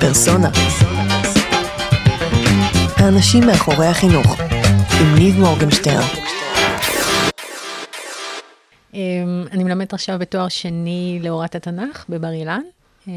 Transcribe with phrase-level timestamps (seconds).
[0.00, 0.50] פרסונה.
[2.96, 4.40] האנשים מאחורי החינוך,
[5.00, 6.00] עם ניב מורגנשטיין.
[8.94, 12.62] אמ, אני מלמדת עכשיו בתואר שני להוראת התנ"ך בבר אילן,
[13.08, 13.12] אמ,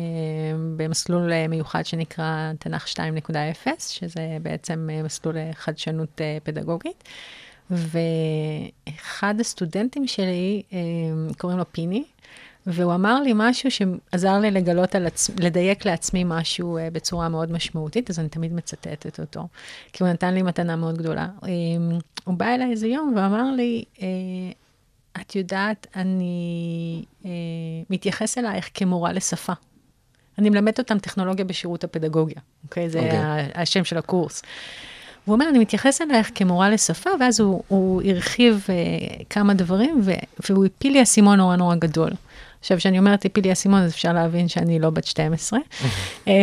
[0.77, 7.03] במסלול אה, מיוחד שנקרא תנ"ך 2.0, שזה בעצם אה, מסלול אה, חדשנות פדגוגית.
[7.71, 12.03] ואחד הסטודנטים שלי, אמ, קוראים לו פיני,
[12.67, 17.51] והוא אמר לי משהו שעזר לי לגלות על עצמי, לדייק לעצמי משהו uh, בצורה מאוד
[17.51, 19.47] משמעותית, אז אני תמיד מצטטת אותו,
[19.93, 21.27] כי הוא נתן לי מתנה מאוד גדולה.
[21.41, 21.45] Um,
[22.23, 24.01] הוא בא אליי איזה יום ואמר לי, uh,
[25.21, 27.27] את יודעת, אני uh,
[27.89, 29.53] מתייחס אלייך כמורה לשפה.
[30.37, 32.85] אני מלמדת אותם טכנולוגיה בשירות הפדגוגיה, אוקיי?
[32.85, 32.89] Okay?
[32.89, 33.03] זה okay.
[33.03, 33.51] אוקיי.
[33.55, 34.41] השם של הקורס.
[35.25, 40.11] והוא אומר, אני מתייחס אלייך כמורה לשפה, ואז הוא, הוא הרחיב uh, כמה דברים, ו,
[40.49, 42.11] והוא הפיל לי אסימון נורא נורא גדול.
[42.63, 45.59] עכשיו, כשאני אומרת הפיל לי אסימון, אז אפשר להבין שאני לא בת 12.
[46.27, 46.33] אמ,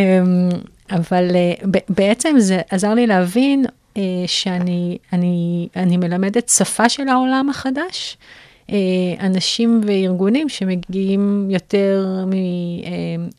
[0.90, 7.50] אבל uh, בעצם זה עזר לי להבין uh, שאני אני, אני מלמדת שפה של העולם
[7.50, 8.16] החדש.
[8.66, 8.72] uh,
[9.20, 12.24] אנשים וארגונים שמגיעים יותר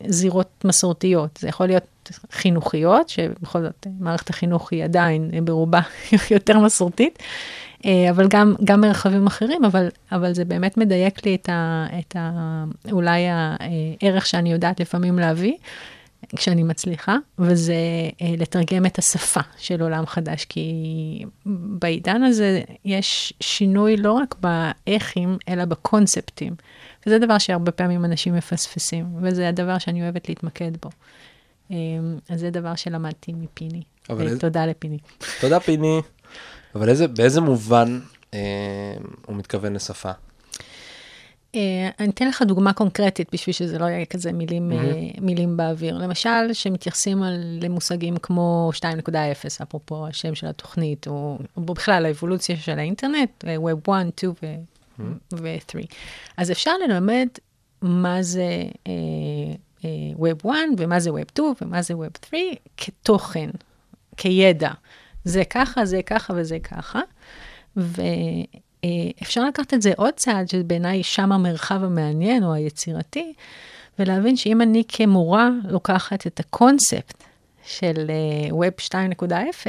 [0.08, 1.38] מזירות מסורתיות.
[1.40, 5.80] זה יכול להיות חינוכיות, שבכל זאת מערכת החינוך היא עדיין ברובה
[6.30, 7.24] יותר מסורתית, אה,
[8.10, 12.64] אבל גם, גם מרחבים אחרים, אבל, אבל זה באמת מדייק לי את, ה, את ה,
[12.92, 15.54] אולי הערך שאני יודעת לפעמים להביא.
[16.36, 17.74] כשאני מצליחה, וזה
[18.22, 25.36] אה, לתרגם את השפה של עולם חדש, כי בעידן הזה יש שינוי לא רק באיכים,
[25.48, 26.54] אלא בקונספטים.
[27.06, 30.90] וזה דבר שהרבה פעמים אנשים מפספסים, וזה הדבר שאני אוהבת להתמקד בו.
[31.70, 31.76] אה,
[32.28, 33.82] אז זה דבר שלמדתי מפיני.
[34.38, 34.98] תודה לפיני.
[35.40, 36.00] תודה פיני.
[36.74, 38.00] אבל איזה, באיזה מובן
[38.34, 38.40] אה,
[39.26, 40.10] הוא מתכוון לשפה?
[41.52, 41.54] Uh,
[42.00, 45.16] אני אתן לך דוגמה קונקרטית בשביל שזה לא יהיה כזה מילים, mm-hmm.
[45.16, 45.98] uh, מילים באוויר.
[45.98, 49.14] למשל, שמתייחסים על, למושגים כמו 2.0,
[49.62, 54.54] אפרופו השם של התוכנית, או, או בכלל האבולוציה של האינטרנט, Web 1, 2 ו-
[54.98, 55.02] mm-hmm.
[55.32, 55.86] ו-3.
[56.36, 57.28] אז אפשר ללמד
[57.82, 58.88] מה זה uh,
[59.80, 62.42] uh, Web 1 ומה זה Web 2 ומה זה Web 3
[62.76, 63.50] כתוכן,
[64.16, 64.70] כידע.
[65.24, 67.00] זה ככה, זה ככה וזה ככה.
[67.76, 73.32] ואפשר לקחת את זה עוד צעד, שבעיניי שם המרחב המעניין או היצירתי,
[73.98, 77.24] ולהבין שאם אני כמורה לוקחת את הקונספט
[77.64, 78.10] של
[78.50, 79.66] Web 2.0,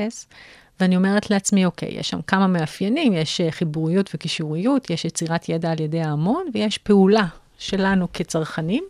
[0.80, 5.72] ואני אומרת לעצמי, אוקיי, יש שם כמה מאפיינים, יש אה, חיבוריות וקישוריות, יש יצירת ידע
[5.72, 7.26] על ידי ההמון, ויש פעולה
[7.58, 8.84] שלנו כצרכנים.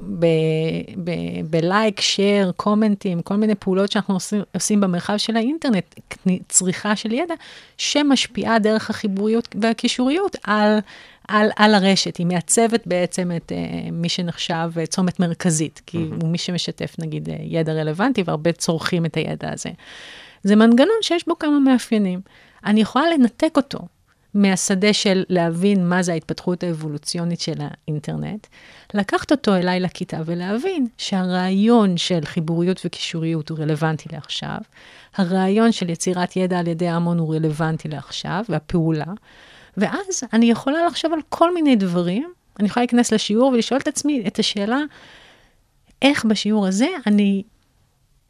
[0.00, 0.06] אה,
[1.50, 5.94] בלייק, שייר, קומנטים, כל מיני פעולות שאנחנו עושים, עושים במרחב של האינטרנט,
[6.48, 7.34] צריכה של ידע,
[7.78, 10.78] שמשפיעה דרך החיבוריות והקישוריות על,
[11.28, 12.16] על, על הרשת.
[12.16, 16.22] היא מעצבת בעצם את uh, מי שנחשב uh, צומת מרכזית, כי mm-hmm.
[16.22, 19.70] הוא מי שמשתף נגיד uh, ידע רלוונטי, והרבה צורכים את הידע הזה.
[20.42, 22.20] זה מנגנון שיש בו כמה מאפיינים.
[22.64, 23.78] אני יכולה לנתק אותו
[24.34, 28.46] מהשדה של להבין מה זה ההתפתחות האבולוציונית של האינטרנט,
[28.94, 34.58] לקחת אותו אליי לכיתה ולהבין שהרעיון של חיבוריות וקישוריות הוא רלוונטי לעכשיו,
[35.16, 39.12] הרעיון של יצירת ידע על ידי ההמון הוא רלוונטי לעכשיו, והפעולה,
[39.76, 44.24] ואז אני יכולה לחשוב על כל מיני דברים, אני יכולה להיכנס לשיעור ולשאול את עצמי
[44.26, 44.78] את השאלה,
[46.02, 47.42] איך בשיעור הזה אני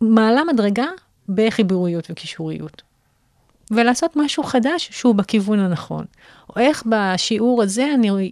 [0.01, 0.87] מעלה מדרגה
[1.29, 2.88] בחיבוריות וקישוריות.
[3.71, 6.05] ולעשות משהו חדש שהוא בכיוון הנכון.
[6.57, 8.23] או איך בשיעור הזה אני אה,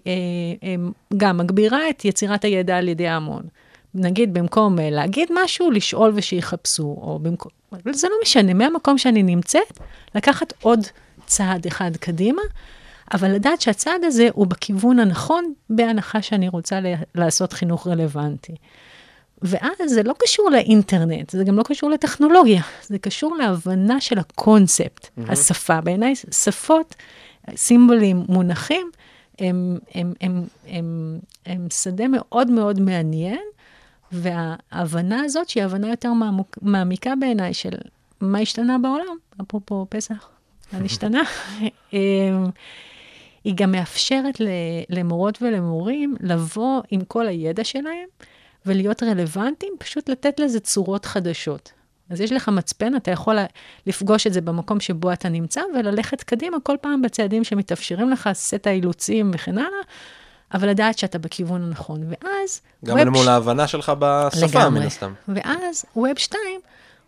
[0.63, 0.75] אה,
[1.17, 3.43] גם מגבירה את יצירת הידע על ידי ההמון.
[3.95, 7.53] נגיד, במקום אה, להגיד משהו, לשאול ושיחפשו, או במקום...
[7.93, 9.79] זה לא משנה, מהמקום שאני נמצאת,
[10.15, 10.81] לקחת עוד
[11.27, 12.43] צעד אחד קדימה,
[13.15, 16.81] אבל לדעת שהצעד הזה הוא בכיוון הנכון, בהנחה שאני רוצה
[17.15, 18.55] לעשות חינוך רלוונטי.
[19.43, 25.07] ואז זה לא קשור לאינטרנט, זה גם לא קשור לטכנולוגיה, זה קשור להבנה של הקונספט,
[25.07, 25.33] mm-hmm.
[25.33, 25.81] השפה.
[25.81, 26.95] בעיניי שפות,
[27.57, 28.91] סימבולים, מונחים,
[29.39, 33.41] הם, הם, הם, הם, הם שדה מאוד מאוד מעניין,
[34.13, 37.73] וההבנה הזאת, שהיא הבנה יותר מעמוק, מעמיקה בעיניי של
[38.21, 40.29] מה השתנה בעולם, אפרופו פסח,
[40.73, 41.23] מה נשתנה,
[41.93, 41.99] אמ,
[43.45, 44.41] היא גם מאפשרת
[44.91, 48.09] למורות ולמורים לבוא עם כל הידע שלהם,
[48.67, 51.73] ולהיות רלוונטיים, פשוט לתת לזה צורות חדשות.
[52.11, 53.37] אז יש לך מצפן, אתה יכול
[53.87, 58.67] לפגוש את זה במקום שבו אתה נמצא, וללכת קדימה כל פעם בצעדים שמתאפשרים לך, סט
[58.67, 59.81] האילוצים וכן הלאה,
[60.55, 62.01] אבל לדעת שאתה בכיוון הנכון.
[62.09, 62.61] ואז...
[62.85, 63.29] גם אל מול ש...
[63.29, 65.13] ההבנה שלך בשפה, מן הסתם.
[65.29, 66.41] ואז ווב 2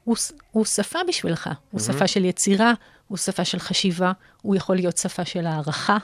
[0.05, 0.17] הוא,
[0.51, 1.51] הוא שפה בשבילך.
[1.71, 1.85] הוא mm-hmm.
[1.85, 2.73] שפה של יצירה,
[3.09, 4.13] הוא שפה של חשיבה,
[4.43, 5.97] הוא יכול להיות שפה של הערכה,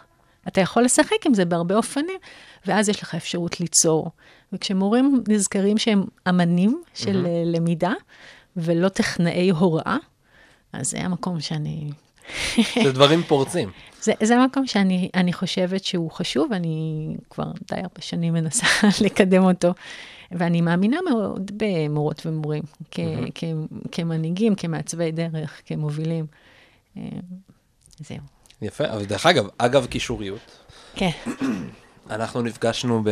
[0.49, 2.19] אתה יכול לשחק עם זה בהרבה אופנים,
[2.67, 4.11] ואז יש לך אפשרות ליצור.
[4.53, 7.57] וכשמורים נזכרים שהם אמנים של mm-hmm.
[7.57, 7.93] למידה,
[8.57, 9.97] ולא טכנאי הוראה,
[10.73, 11.91] אז זה המקום שאני...
[12.57, 13.71] זה דברים פורצים.
[14.03, 18.67] זה, זה מקום שאני חושבת שהוא חשוב, אני כבר די הרבה שנים מנסה
[19.05, 19.75] לקדם אותו,
[20.33, 23.31] ואני מאמינה מאוד במורות ומורים, כ, mm-hmm.
[23.35, 23.45] כ,
[23.93, 26.27] כמנהיגים, כמעצבי דרך, כמובילים.
[26.97, 27.03] אה,
[27.99, 28.34] זהו.
[28.65, 30.41] יפה, אבל דרך אגב, אגב קישוריות.
[30.95, 31.11] כן.
[32.11, 33.03] אנחנו נפגשנו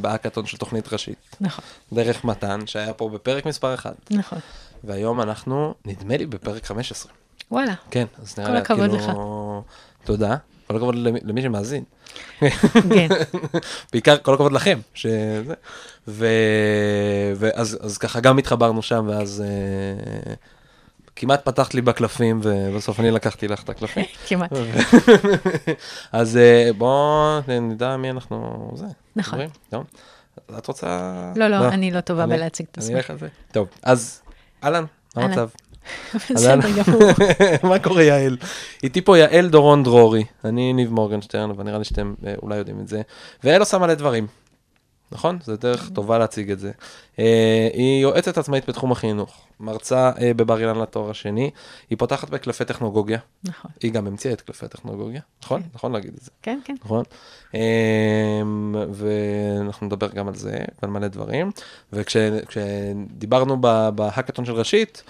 [0.00, 1.36] באקתון של תוכנית ראשית.
[1.40, 1.64] נכון.
[1.92, 3.94] דרך מתן, שהיה פה בפרק מספר 1.
[4.10, 4.38] נכון.
[4.84, 7.12] והיום אנחנו, נדמה לי, בפרק 15.
[7.50, 7.74] וואלה.
[7.90, 8.78] כן, אז נראה לי, כאילו...
[8.78, 9.12] כל הכבוד לך.
[10.04, 10.36] תודה.
[10.66, 11.84] כל הכבוד למי שמאזין.
[12.38, 13.08] כן.
[13.92, 14.78] בעיקר כל הכבוד לכם.
[16.08, 16.26] ו...
[17.36, 20.34] ואז אז ככה גם התחברנו שם, ואז אה,
[21.16, 24.04] כמעט פתחת לי בקלפים, ובסוף אני לקחתי לך את הקלפים.
[24.28, 24.52] כמעט.
[26.12, 28.86] אז אה, בואו נדע מי אנחנו, זה.
[29.16, 29.38] נכון.
[30.58, 31.12] את רוצה...
[31.36, 32.90] לא, לא, אני לא טובה בלהציג את עצמי.
[32.90, 33.28] אני אלך על זה.
[33.52, 34.22] טוב, אז
[34.64, 34.84] אהלן,
[35.16, 35.48] מה המצב?
[36.14, 37.10] בסדר גמור.
[37.62, 38.36] מה קורה יעל?
[38.82, 42.80] איתי פה יעל דורון דרורי, אני ניב מורגנשטרן, אבל נראה לי שאתם אה, אולי יודעים
[42.80, 43.02] את זה,
[43.44, 44.26] ויעל עושה מלא דברים.
[45.12, 45.38] נכון?
[45.44, 46.72] זו דרך טובה להציג את זה.
[47.18, 51.50] אה, היא יועצת עצמאית בתחום החינוך, מרצה אה, בבר אילן לתואר השני,
[51.90, 53.18] היא פותחת בקלפי טכנולוגיה.
[53.44, 53.70] נכון.
[53.82, 55.62] היא גם המציאה את קלפי טכנולוגיה, נכון?
[55.62, 55.68] כן.
[55.74, 56.30] נכון להגיד את זה.
[56.42, 56.74] כן, כן.
[56.84, 57.04] נכון?
[57.54, 57.60] אה,
[58.92, 61.50] ואנחנו נדבר גם על זה, ועל מלא דברים.
[61.92, 63.60] וכשדיברנו
[63.94, 65.02] בהאקתון של ראשית,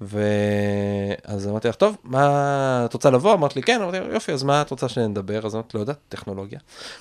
[0.00, 3.34] ואז אמרתי לך, טוב, מה, את רוצה לבוא?
[3.34, 5.46] אמרת לי, כן, אמרתי, יופי, אז מה את רוצה שנדבר?
[5.46, 6.58] אז אמרתי, לא יודעת, טכנולוגיה,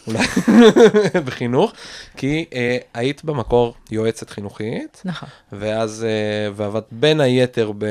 [0.08, 0.20] אולי
[1.26, 1.74] בחינוך,
[2.18, 5.02] כי אה, היית במקור יועצת חינוכית.
[5.06, 5.30] נכון.
[5.52, 7.90] ואז, אה, ועבדת בין היתר ב, אה,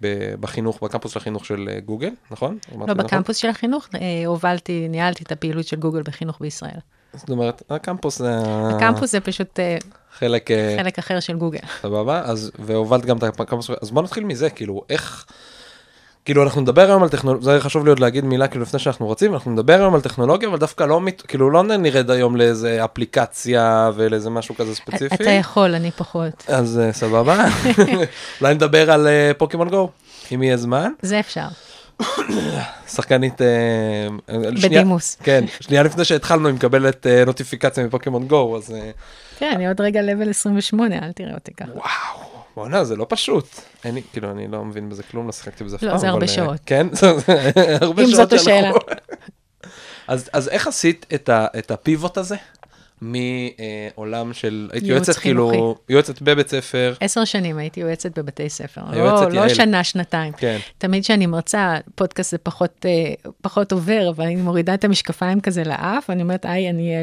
[0.00, 2.58] ב, בחינוך, בקמפוס של החינוך של אה, גוגל, נכון?
[2.78, 3.34] לא, בקמפוס נכון?
[3.34, 6.78] של החינוך, אה, הובלתי, ניהלתי את הפעילות של גוגל בחינוך בישראל.
[7.14, 8.38] זאת אומרת, הקמפוס זה...
[8.76, 9.60] הקמפוס זה פשוט...
[9.60, 9.76] אה,
[10.18, 10.50] חלק...
[10.50, 11.58] אה, חלק אחר של גוגל.
[11.82, 15.26] סבבה, אז, והובלת גם את הקמפוס, אז בוא נתחיל מזה, כאילו, איך...
[16.24, 19.06] כאילו אנחנו נדבר היום על טכנולוגיה, זה חשוב לי עוד להגיד מילה כאילו לפני שאנחנו
[19.06, 23.90] רוצים, אנחנו נדבר היום על טכנולוגיה, אבל דווקא לא, כאילו לא נרד היום לאיזה אפליקציה
[23.94, 25.14] ולאיזה משהו כזה ספציפי.
[25.14, 26.44] אתה יכול, אני פחות.
[26.48, 27.44] אז אה, סבבה,
[28.40, 29.90] אולי נדבר על פוקימון גו,
[30.34, 30.90] אם יהיה זמן.
[31.02, 31.46] זה אפשר.
[32.88, 33.42] שחקנית...
[33.42, 34.08] אה,
[34.62, 35.16] בדימוס.
[35.22, 38.74] כן, שנייה לפני שהתחלנו, היא מקבלת אה, נוטיפיקציה מפוקימון גו, אז...
[38.74, 38.90] אה,
[39.38, 41.70] כן, אני עוד רגע לבל 28, אל תראה אותי ככה.
[41.70, 43.48] וואו, בוא'נה, זה לא פשוט.
[43.84, 45.96] אני, כאילו, אני לא מבין בזה כלום, לא שיחקתי בזה אף לא, פעם.
[45.96, 46.60] לא, זה הרבה שעות.
[46.66, 46.86] כן?
[47.80, 48.08] הרבה שעות.
[48.08, 48.70] אם זאת השאלה.
[50.08, 51.06] אז איך עשית
[51.58, 52.36] את הפיבוט הזה?
[53.00, 56.94] מעולם של, הייתי יועצת כאילו, יועצת בבית ספר.
[57.00, 58.80] עשר שנים הייתי יועצת בבתי ספר.
[58.92, 60.32] לא, לא שנה, שנתיים.
[60.32, 60.58] כן.
[60.78, 65.64] תמיד כשאני מרצה, פודקאסט זה פחות, אה, פחות עובר, אבל אני מורידה את המשקפיים כזה
[65.64, 66.94] לאף, ואני אומרת, היי, אני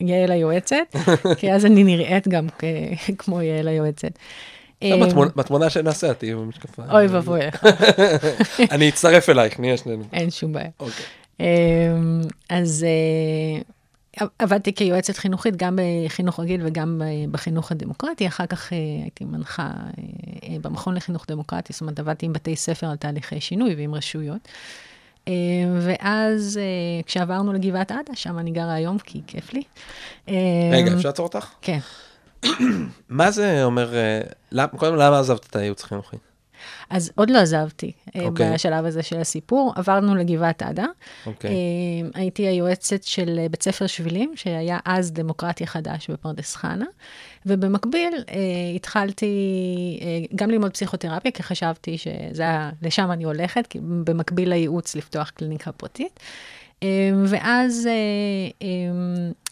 [0.00, 0.96] יעל היועצת,
[1.38, 2.46] כי אז אני נראית גם
[3.18, 4.12] כמו יעל היועצת.
[4.82, 4.90] אה,
[5.36, 6.90] בתמונה שנעשה, תהיי במשקפיים.
[6.90, 7.66] אוי ואבוי לך.
[8.74, 10.04] אני אצטרף אלייך, נהיה שנינו.
[10.12, 10.68] אין שום בעיה.
[10.80, 11.04] אוקיי.
[11.40, 11.46] אה,
[12.48, 12.86] אז
[14.38, 19.70] עבדתי כיועצת חינוכית גם בחינוך רגיל וגם בחינוך הדמוקרטי, אחר כך אה, הייתי מנחה
[20.42, 24.48] אה, במכון לחינוך דמוקרטי, זאת אומרת, עבדתי עם בתי ספר על תהליכי שינוי ועם רשויות.
[25.28, 25.32] אה,
[25.80, 26.60] ואז
[27.06, 29.62] כשעברנו לגבעת עדה, שם אני גרה היום, כי כיף לי.
[30.72, 31.46] רגע, אפשר לעצור אותך?
[31.62, 31.78] כן.
[33.08, 33.94] מה זה אומר,
[34.76, 36.16] קודם למה עזבת את הייעוץ החינוכי?
[36.90, 38.18] אז עוד לא עזבתי okay.
[38.18, 38.52] אה, אוקיי.
[38.52, 40.84] בשלב הזה של הסיפור, עברנו לגבעת עדה.
[40.84, 41.26] Okay.
[41.26, 41.50] אוקיי.
[41.50, 46.86] אה, הייתי היועצת של בית ספר שבילים, שהיה אז דמוקרטיה חדש בפרדס חנה,
[47.46, 48.34] ובמקביל אה,
[48.76, 49.28] התחלתי
[50.34, 55.72] גם ללמוד פסיכותרפיה, כי חשבתי שזה היה, לשם אני הולכת, כי במקביל לייעוץ לפתוח קליניקה
[55.72, 56.20] פרטית.
[57.26, 57.88] ואז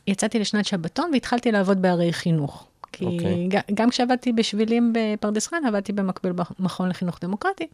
[0.06, 2.66] יצאתי לשנת שבתון והתחלתי לעבוד בערי חינוך.
[2.96, 3.08] כי okay.
[3.08, 3.48] אוקיי.
[3.74, 7.66] גם כשעבדתי בשבילים בפרדס חנה, עבדתי במקביל במכון לחינוך דמוקרטי.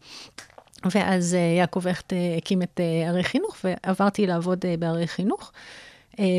[0.91, 5.51] ואז uh, יעקב הכט uh, הקים את uh, ערי חינוך, ועברתי לעבוד בערי חינוך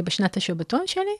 [0.04, 1.16] בשנת השבתון שלי.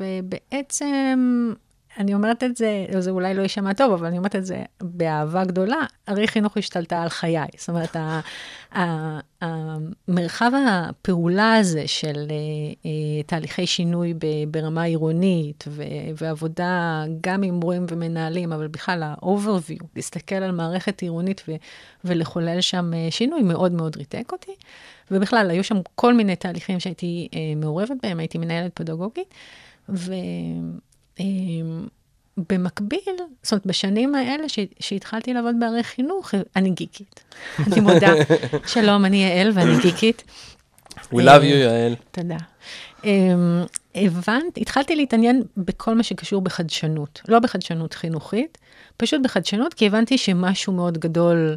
[0.00, 1.52] ובעצם
[1.98, 5.44] אני אומרת את זה, זה אולי לא יישמע טוב, אבל אני אומרת את זה באהבה
[5.44, 7.46] גדולה, הרי חינוך השתלטה על חיי.
[7.56, 7.96] זאת אומרת,
[9.40, 12.34] המרחב הפעולה הזה של אה,
[12.86, 14.14] אה, תהליכי שינוי
[14.50, 15.64] ברמה עירונית,
[16.16, 21.42] ועבודה גם עם מורים ומנהלים, אבל בכלל ה-overview, להסתכל על מערכת עירונית
[22.04, 24.52] ולחולל שם אה, שינוי, מאוד מאוד ריתק אותי.
[25.10, 29.34] ובכלל, היו שם כל מיני תהליכים שהייתי מעורבת בהם, הייתי מנהלת פדגוגית.
[29.88, 30.12] ו...
[31.20, 31.86] אמ,
[32.36, 37.24] במקביל, זאת אומרת, בשנים האלה ש, שהתחלתי לעבוד בערי חינוך, אני גיקית.
[37.58, 38.12] אני מודה,
[38.74, 40.24] שלום, אני יעל ואני גיקית.
[40.96, 41.94] We love you, יעל.
[42.10, 42.36] תודה.
[43.04, 47.22] אמ, הבנת, התחלתי להתעניין בכל מה שקשור בחדשנות.
[47.28, 48.58] לא בחדשנות חינוכית,
[48.96, 51.56] פשוט בחדשנות, כי הבנתי שמשהו מאוד גדול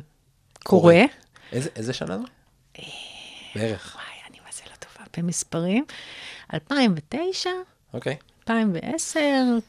[0.63, 1.03] קורה.
[1.51, 2.23] איזה, איזה שנה זו?
[3.55, 3.95] בערך.
[3.95, 5.85] וואי, אני מה זה לא טובה במספרים.
[6.53, 7.49] 2009,
[7.93, 8.15] אוקיי.
[8.49, 9.19] 2010,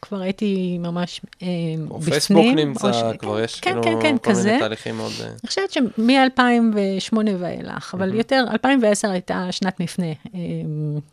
[0.02, 1.46] כבר הייתי ממש אה,
[1.90, 2.10] או בפנים.
[2.12, 4.48] פייסבוק נמצא, ש- כבר כן, יש כן, כאילו כן, כן, כל כזה.
[4.48, 5.12] מיני תהליכים מאוד...
[5.20, 10.40] אה, אני חושבת שמ-2008 ואילך, אבל יותר, 2010 הייתה שנת מפנה, אה,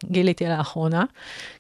[0.06, 1.06] גיליתי לאחרונה,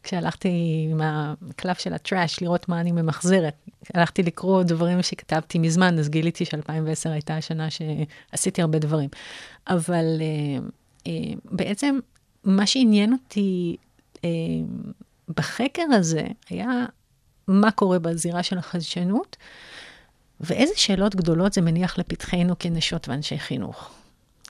[0.04, 0.50] כשהלכתי
[0.92, 3.54] עם הקלף של הטראש לראות מה אני ממחזרת.
[3.94, 9.10] הלכתי לקרוא דברים שכתבתי מזמן, אז גיליתי ש-2010 הייתה השנה שעשיתי הרבה דברים.
[9.68, 10.60] אבל אה,
[11.08, 12.00] אה, בעצם
[12.44, 13.76] מה שעניין אותי
[14.26, 14.30] אה,
[15.36, 16.86] בחקר הזה היה
[17.48, 19.38] מה קורה בזירה של החדשנות.
[20.40, 23.90] ואיזה שאלות גדולות זה מניח לפתחנו כנשות ואנשי חינוך.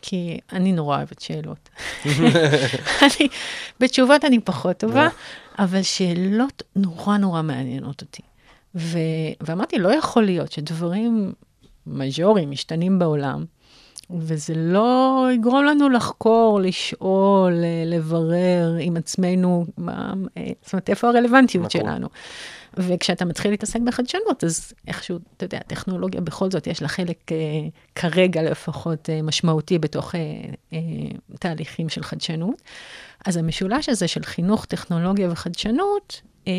[0.02, 1.70] כי אני נורא אוהבת שאלות.
[3.02, 3.28] אני,
[3.80, 5.08] בתשובות אני פחות טובה,
[5.60, 8.22] אבל שאלות נורא נורא מעניינות אותי.
[8.76, 8.98] ו,
[9.42, 11.34] ואמרתי, לא יכול להיות שדברים
[11.88, 13.46] מז'וריים משתנים בעולם,
[14.10, 17.54] וזה לא יגרום לנו לחקור, לשאול,
[17.86, 21.82] לברר עם עצמנו, מה, אה, זאת אומרת, איפה הרלוונטיות נכון.
[21.82, 22.08] שלנו.
[22.78, 27.38] וכשאתה מתחיל להתעסק בחדשנות, אז איכשהו, אתה יודע, טכנולוגיה בכל זאת, יש לה חלק אה,
[27.96, 30.22] כרגע לפחות אה, משמעותי בתוך אה,
[30.74, 30.80] אה,
[31.40, 32.62] תהליכים של חדשנות.
[33.26, 36.54] אז המשולש הזה של חינוך, טכנולוגיה וחדשנות, אה,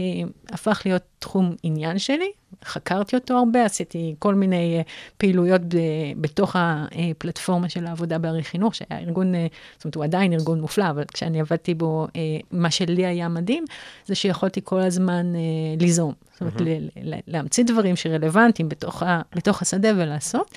[0.48, 2.30] הפך להיות תחום עניין שלי.
[2.64, 4.82] חקרתי אותו הרבה, עשיתי כל מיני אה,
[5.18, 5.76] פעילויות ב,
[6.20, 9.46] בתוך הפלטפורמה של העבודה בערי חינוך, שהיה ארגון, אה,
[9.76, 13.64] זאת אומרת, הוא עדיין ארגון מופלא, אבל כשאני עבדתי בו, אה, מה שלי היה מדהים,
[14.06, 15.32] זה שיכולתי כל הזמן
[15.80, 16.12] ליזום.
[16.32, 20.54] זאת אומרת, ל- להמציא דברים שרלוונטיים בתוך, ה, בתוך השדה ולעשות.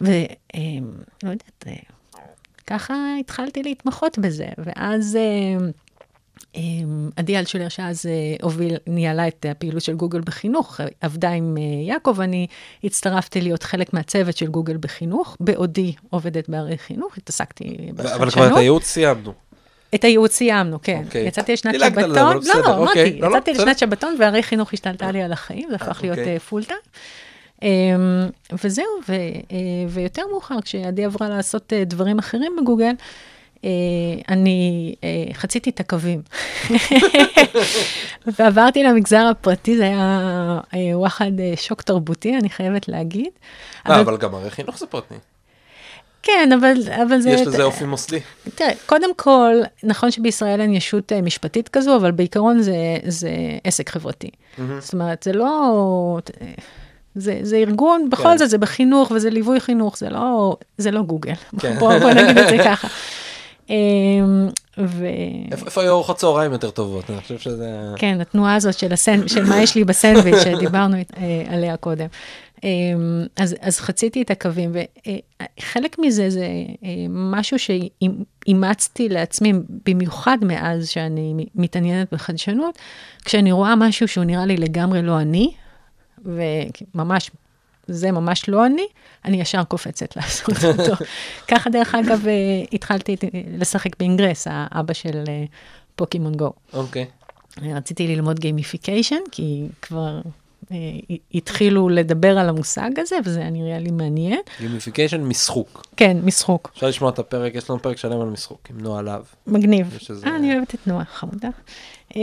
[0.00, 0.20] ולא
[1.22, 1.66] יודעת,
[2.66, 5.18] ככה התחלתי להתמחות בזה, ואז
[6.56, 6.62] אה, אה,
[7.16, 12.20] עדי אלטשולר, שאז אה, הוביל, ניהלה את הפעילות של גוגל בחינוך, עבדה עם אה, יעקב,
[12.20, 12.46] אני
[12.84, 18.12] הצטרפתי להיות חלק מהצוות של גוגל בחינוך, בעודי עובדת בערי חינוך, התעסקתי בחדשנות.
[18.12, 19.32] אבל כבר את הייעוץ סיימנו.
[19.94, 21.02] את הייעוץ סיימנו, כן.
[21.06, 21.26] אוקיי.
[21.26, 23.02] יצאתי לשנת שבתון, לא, בסדר, לא, אוקיי.
[23.02, 23.64] אמרתי, לא, לא, יצאתי בסדר.
[23.64, 26.38] לשנת שבתון והרי חינוך השתלטה לי על החיים, זה הפך להיות אוקיי.
[26.38, 26.80] פול טיים.
[28.64, 29.56] וזהו, ו, אה,
[29.88, 32.94] ויותר מאוחר, כשעדי עברה לעשות אה, דברים אחרים בגוגל, אה,
[34.28, 36.22] אני אה, חציתי את הקווים.
[38.38, 43.28] ועברתי למגזר הפרטי, זה היה אה, וואחד אה, שוק תרבותי, אני חייבת להגיד.
[43.88, 45.14] אה, אבל גם הרי חינוך זה פרטי.
[46.22, 47.30] כן, אבל, אבל זה...
[47.30, 48.20] יש לזה אופי מוסדי.
[48.54, 52.76] תראה, קודם כל, נכון שבישראל אין ישות אה, משפטית כזו, אבל בעיקרון זה,
[53.06, 53.30] זה
[53.64, 54.30] עסק חברתי.
[54.78, 56.18] זאת אומרת, זה לא...
[57.14, 58.38] זה, זה ארגון, בכל כן.
[58.38, 61.34] זאת, זה בחינוך וזה ליווי חינוך, זה לא, זה לא גוגל.
[61.58, 61.78] כן.
[61.78, 62.88] בוא, בוא נגיד את זה ככה.
[63.70, 64.48] אמ,
[64.78, 65.06] ו...
[65.52, 67.10] איפה היו ארוחות צהריים יותר טובות?
[67.10, 67.70] אני חושב שזה...
[67.96, 69.28] כן, התנועה הזאת של, הסנ...
[69.28, 71.02] של מה יש לי בסנדוויץ' שדיברנו אה,
[71.48, 72.06] עליה קודם.
[72.64, 76.46] אמ, אז, אז חציתי את הקווים, וחלק מזה זה
[76.84, 79.52] אה, משהו שאימצתי לעצמי,
[79.86, 82.78] במיוחד מאז שאני מתעניינת בחדשנות,
[83.24, 85.52] כשאני רואה משהו שהוא נראה לי לגמרי לא אני,
[86.24, 87.30] וממש,
[87.90, 88.86] זה ממש לא אני,
[89.24, 91.04] אני ישר קופצת לעשות אותו.
[91.48, 92.32] ככה, דרך אגב, אה,
[92.72, 93.16] התחלתי
[93.58, 95.44] לשחק באינגרס, האבא של אה,
[95.96, 96.52] פוקימון גו.
[96.72, 97.06] אוקיי.
[97.62, 100.20] רציתי ללמוד gamification, כי כבר
[100.72, 100.76] אה,
[101.34, 104.40] התחילו לדבר על המושג הזה, וזה היה נראה לי מעניין.
[104.60, 105.86] gamification משחוק.
[105.96, 109.22] כן, משחוק, אפשר לשמוע את הפרק, יש לנו פרק שלם על משחוק, עם נועה להב.
[109.46, 109.98] מגניב.
[110.26, 111.48] אה, אני אוהבת את נועה, חמודה.
[112.16, 112.22] אה,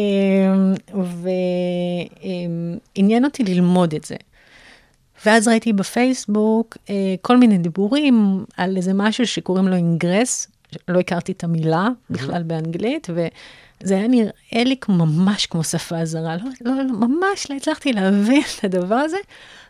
[2.95, 4.15] ועניין אותי ללמוד את זה.
[5.27, 10.48] ואז ראיתי בפייסבוק אה, כל מיני דיבורים על איזה משהו שקוראים לו Ingress,
[10.88, 16.50] לא הכרתי את המילה בכלל באנגלית, וזה היה נראה לי ממש כמו שפה זרה, לא,
[16.62, 19.17] לא, לא, ממש לא הצלחתי להבין את הדבר הזה.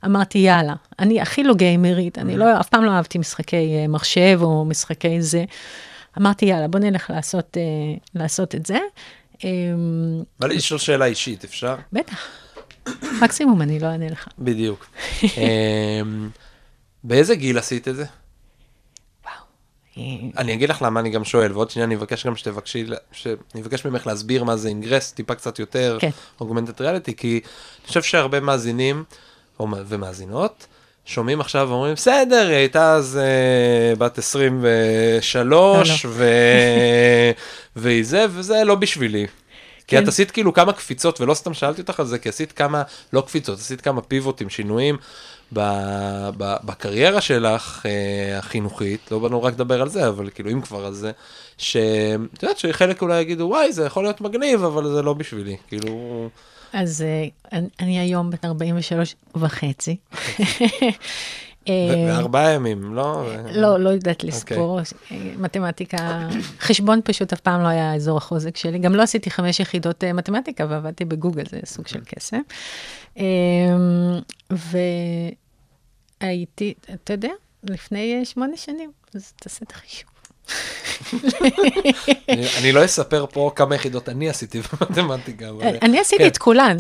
[0.05, 4.39] אמרתי, יאללה, אני הכי לא גיימרית, אני לא, אף פעם לא אהבתי משחקי אה, מחשב
[4.41, 5.45] או משחקי זה.
[6.17, 7.61] אמרתי, יאללה, בוא נלך לעשות, אה,
[8.15, 8.79] לעשות את זה.
[9.45, 9.49] אה,
[10.39, 11.75] אבל יש לו שאלה אישית, אפשר?
[11.93, 12.27] בטח,
[13.21, 14.27] מקסימום אני לא אענה לך.
[14.39, 14.85] בדיוק.
[15.23, 16.29] אמ,
[17.03, 18.05] באיזה גיל עשית את זה?
[19.97, 20.03] אה,
[20.37, 23.85] אני אגיד לך למה אני גם שואל, ועוד שנייה אני אבקש גם שתבקשי, שאני אבקש
[23.85, 26.09] ממך להסביר מה זה אינגרס טיפה קצת יותר, כן.
[26.41, 27.39] אוגמנטד ריאליטי, כי
[27.79, 29.03] אני חושב שהרבה מאזינים
[29.59, 30.67] ומאזינות
[31.05, 36.25] שומעים עכשיו ואומרים, בסדר, היא הייתה אז אה, בת 23, לא, ו...
[37.75, 39.25] והיא זה, וזה לא בשבילי.
[39.87, 40.07] כי את כן.
[40.09, 43.59] עשית כאילו כמה קפיצות, ולא סתם שאלתי אותך על זה, כי עשית כמה, לא קפיצות,
[43.59, 44.97] עשית כמה פיבוטים, שינויים
[45.53, 45.59] ב,
[46.37, 50.85] ב, בקריירה שלך, אה, החינוכית, לא באנו רק לדבר על זה, אבל כאילו, אם כבר
[50.85, 51.11] על זה,
[51.57, 56.29] שאת יודעת שחלק אולי יגידו, וואי, זה יכול להיות מגניב, אבל זה לא בשבילי, כאילו...
[56.73, 57.25] אז אה,
[57.57, 59.95] אני- אני היום בת 43 וחצי.
[61.69, 63.25] אה, וארבעה ימים, לא?
[63.51, 64.85] לא, לא יודעת לספור, אה,
[65.37, 66.27] מתמטיקה,
[66.59, 70.13] חשבון פשוט אף פעם לא היה אזור החוזק שלי, גם לא עשיתי חמש יחידות אה,
[70.13, 72.41] מתמטיקה ועבדתי בגוגל, זה סוג של קסם.
[73.17, 73.23] אה,
[76.21, 77.31] והייתי, אתה יודע,
[77.63, 80.16] לפני אה, שמונה שנים, אז תעשה את החישוב.
[82.57, 85.65] אני, לא אספר פה כמה יחידות אני עשיתי במתמטיקה, אבל...
[85.81, 86.27] אני עשיתי כן.
[86.29, 86.77] את כולן,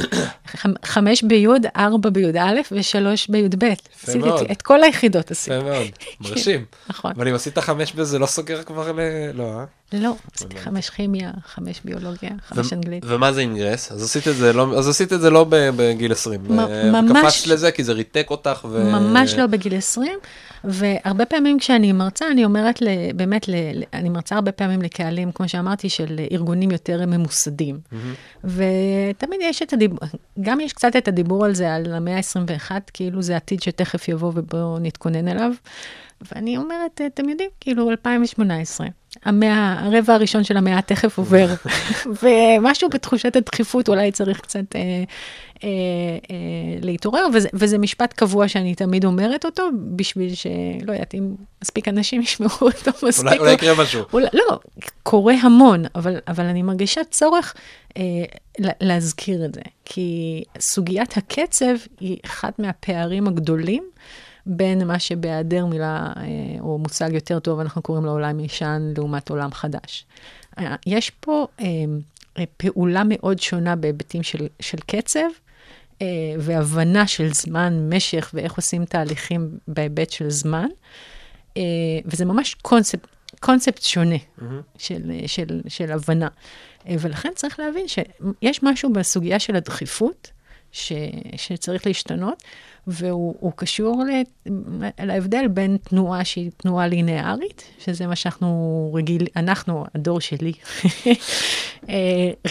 [0.47, 3.73] חמ- חמש ביוד, ארבע ביוד א' ושלוש ביוד ב'.
[4.03, 4.29] עשיתי.
[4.29, 5.55] את- את כל היחידות עשיתי.
[5.57, 5.87] יפה מאוד,
[6.21, 6.65] מרשים.
[6.89, 7.11] נכון.
[7.15, 8.99] אבל אם עשית חמש בזה, לא סוגר כבר ל...
[9.33, 9.65] לא, אה?
[9.93, 13.03] לא, עשיתי חמש כימיה, חמש ביולוגיה, חמש אנגלית.
[13.07, 13.91] ומה זה אינגרס?
[13.91, 16.41] אז עשית את זה לא, אז עשית את זה לא בגיל 20.
[16.49, 18.83] מ- אה, ממש- קפצת לזה כי זה ריתק אותך ו...
[18.91, 20.17] ממש לא בגיל 20,
[20.63, 23.53] והרבה פעמים כשאני מרצה, אני אומרת, ל, באמת, ל-
[23.93, 27.79] אני מרצה הרבה פעמים לקהלים, כמו שאמרתי, של ארגונים יותר ממוסדים.
[28.43, 29.99] ותמיד יש את הדיבור,
[30.41, 34.31] גם יש קצת את הדיבור על זה, על המאה ה-21, כאילו זה עתיד שתכף יבוא
[34.35, 35.51] ובואו נתכונן אליו.
[36.31, 38.87] ואני אומרת, אתם יודעים, כאילו 2018,
[39.27, 41.47] המאה, הרבע הראשון של המאה תכף עובר,
[42.23, 44.81] ומשהו בתחושת הדחיפות אולי צריך קצת אה,
[45.63, 45.69] אה,
[46.31, 46.35] אה,
[46.81, 49.63] להתעורר, וזה, וזה משפט קבוע שאני תמיד אומרת אותו,
[49.95, 50.51] בשביל שלא
[50.93, 53.25] יודעת, אם מספיק אנשים ישמעו אותו מספיק.
[53.25, 54.03] אולי, אולי יקרה משהו.
[54.13, 54.59] אולי, לא,
[55.03, 57.53] קורה המון, אבל, אבל אני מרגישה צורך
[57.97, 58.03] אה,
[58.59, 63.83] לה- להזכיר את זה, כי סוגיית הקצב היא אחד מהפערים הגדולים
[64.47, 66.23] בין מה שבהיעדר מילה אה,
[66.59, 70.05] או מושג יותר טוב, אנחנו קוראים לו עולם ישן לעומת עולם חדש.
[70.59, 71.65] אה, יש פה אה,
[72.37, 75.27] אה, פעולה מאוד שונה בהיבטים של, של קצב.
[76.39, 80.67] והבנה של זמן, משך ואיך עושים תהליכים בהיבט של זמן.
[82.05, 83.07] וזה ממש קונספט,
[83.39, 84.15] קונספט שונה
[84.77, 86.27] של, אה, של, של הבנה.
[86.85, 90.31] ולכן צריך להבין שיש משהו בסוגיה של הדחיפות
[90.71, 90.91] ש,
[91.35, 92.43] שצריך להשתנות,
[92.87, 94.11] והוא הוא קשור ל,
[94.99, 100.51] להבדל בין תנועה שהיא תנועה לינארית, שזה מה שאנחנו רגיל, אנחנו, הדור שלי,
[101.89, 101.95] אה,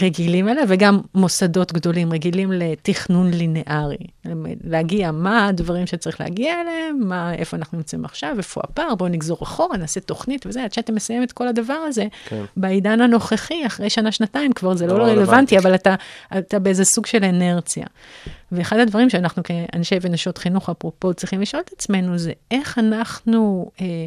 [0.01, 3.97] רגילים אליה, וגם מוסדות גדולים רגילים לתכנון לינארי.
[4.63, 9.37] להגיע, מה הדברים שצריך להגיע אליהם, מה, איפה אנחנו נמצאים עכשיו, איפה הפער, בואו נגזור
[9.43, 12.43] אחורה, נעשה תוכנית וזה, עד שאתה מסיים את כל הדבר הזה, כן.
[12.57, 15.57] בעידן הנוכחי, אחרי שנה-שנתיים כבר זה לא, לא רלוונטי.
[15.57, 15.95] אבל אתה,
[16.37, 17.85] אתה באיזה סוג של אנרציה.
[18.51, 24.05] ואחד הדברים שאנחנו כאנשי ונשות חינוך, אפרופו, צריכים לשאול את עצמנו, זה איך אנחנו אה,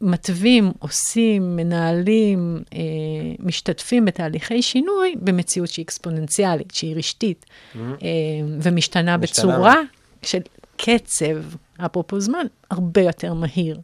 [0.00, 2.78] מתווים, עושים, מנהלים, אה,
[3.38, 7.46] משתתפים בתהליכי שינוי במציאות שהיא אקספוננציאלית, שהיא רשתית,
[7.76, 7.80] אה,
[8.62, 9.16] ומשתנה משתנה.
[9.16, 9.74] בצורה
[10.22, 10.40] של
[10.76, 11.36] קצב,
[11.76, 13.80] אפרופו זמן, הרבה יותר מהיר.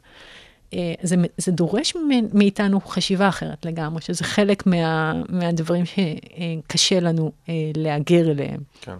[0.74, 1.94] אה, זה, זה דורש
[2.32, 8.60] מאיתנו חשיבה אחרת לגמרי, שזה חלק מה, מהדברים שקשה לנו אה, להגר אליהם.
[8.80, 8.92] כן.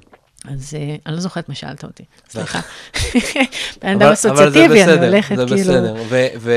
[0.55, 2.61] אז אה, אני לא זוכרת מה שאלת אותי, סליחה.
[3.83, 5.61] בן אדם זה אסוציאטיבי, אני בסדר, הולכת זה כאילו...
[5.61, 5.95] בסדר.
[6.09, 6.51] ו- ו-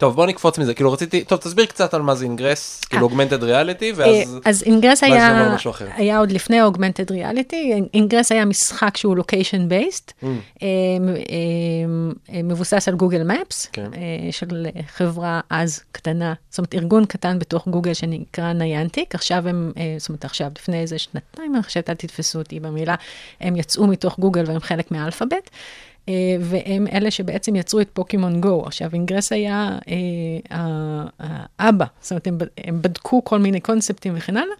[0.00, 0.74] טוב, בוא נקפוץ מזה.
[0.74, 4.34] כאילו רציתי, טוב, תסביר קצת על מה זה Ingress, כאילו augmented reality, ואז...
[4.34, 5.56] אה, אז Ingress ואז היה.
[5.96, 10.26] היה עוד לפני augmented reality, Ingress היה משחק שהוא location based, Mm.
[12.44, 13.90] מבוסס על Google Maps, כן.
[13.94, 19.72] אה, של חברה אז קטנה, זאת אומרת ארגון קטן בתוך גוגל שנקרא Niantic, עכשיו הם,
[19.76, 22.94] אה, זאת אומרת עכשיו לפני איזה שנתיים, אני חושבת, אל תתפסו אותי במילה,
[23.40, 25.50] הם יצאו מתוך גוגל והם חלק מה Alphabet.
[26.08, 28.62] אה, והם אלה שבעצם יצרו את פוקימון גו.
[28.66, 29.78] עכשיו, Ingress היה
[30.50, 31.04] אה,
[31.58, 32.38] האבא, זאת אומרת, הם,
[32.82, 34.54] בדקו כל מיני קונספטים וכן הלאה.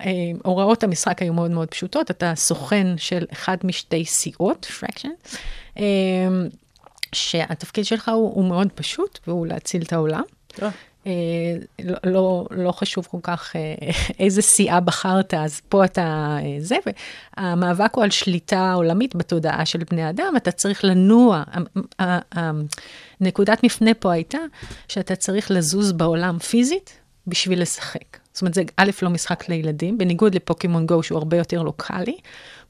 [0.00, 0.10] אה,
[0.44, 5.08] הוראות המשחק היו מאוד מאוד פשוטות, אתה סוכן של אחד משתי סיעות, faction,
[7.12, 10.22] שהתפקיד שלך הוא, הוא מאוד פשוט, והוא להציל את העולם.
[11.06, 11.12] אה.
[11.84, 13.74] לא, לא, לא חשוב כל כך אה,
[14.18, 16.76] איזה סיעה בחרת, אז פה אתה אה, זה,
[17.36, 21.42] והמאבק הוא על שליטה עולמית בתודעה של בני אדם, אתה צריך לנוע.
[23.20, 24.38] נקודת מפנה פה הייתה
[24.88, 28.18] שאתה צריך לזוז בעולם פיזית בשביל לשחק.
[28.32, 32.16] זאת אומרת, זה א', לא משחק לילדים, בניגוד לפוקימון גו שהוא הרבה יותר לוקאלי.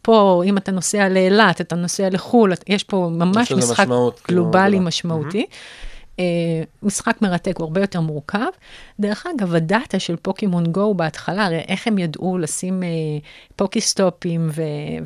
[0.03, 4.43] פה, אם אתה נוסע לאילת, אתה נוסע לחו"ל, יש פה ממש יש משחק משמעות, כאילו,
[4.43, 4.89] גלובלי גדולה.
[4.89, 5.39] משמעותי.
[5.39, 5.57] אה,
[6.83, 8.47] משחק מרתק, הוא הרבה יותר מורכב.
[9.01, 12.89] דרך אגב, ה data של פוקימון גו בהתחלה, הרי איך הם ידעו לשים אה,
[13.57, 14.63] פוקיסטופים ו-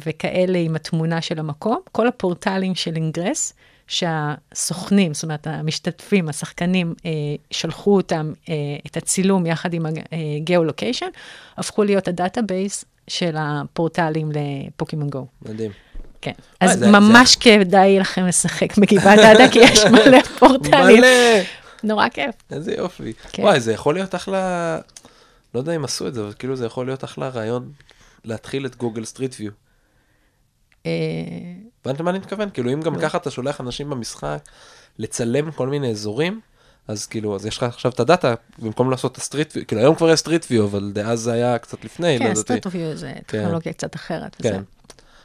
[0.07, 3.53] וכאלה עם התמונה של המקום, כל הפורטלים של Ingress
[3.87, 7.11] שהסוכנים, זאת אומרת, המשתתפים, השחקנים, אה,
[7.51, 8.55] שלחו אותם, אה,
[8.87, 11.11] את הצילום יחד עם ה-Geolocation,
[11.57, 15.27] הפכו להיות ה database של הפורטלים לפוקימון גו.
[15.43, 15.71] מדהים.
[16.23, 17.41] כן, אז זה, ממש זה...
[17.41, 21.01] כדאי לכם לשחק בגבעת עדה, כי יש מלא פורטלים.
[21.01, 21.09] מלא.
[21.83, 22.35] נורא כיף.
[22.51, 23.13] איזה יופי.
[23.33, 23.43] כן.
[23.43, 24.79] וואי, זה יכול להיות אחלה,
[25.55, 27.73] לא יודע אם עשו את זה, אבל כאילו זה יכול להיות אחלה רעיון
[28.25, 29.51] להתחיל את Google Street View.
[31.85, 32.51] הבנת מה אני מתכוון?
[32.51, 33.01] כאילו, אם גם לא.
[33.01, 34.39] ככה אתה שולח אנשים במשחק
[34.99, 36.41] לצלם כל מיני אזורים,
[36.89, 39.67] אז כאילו, אז יש לך עכשיו את ה data, במקום לעשות את ה Street View,
[39.67, 42.97] כאילו היום כבר יש Street View, אבל דאז זה היה קצת לפני, כן, Street View
[42.97, 43.21] זה כן.
[43.27, 44.37] טכנולוגיה קצת אחרת.
[44.43, 44.63] כן.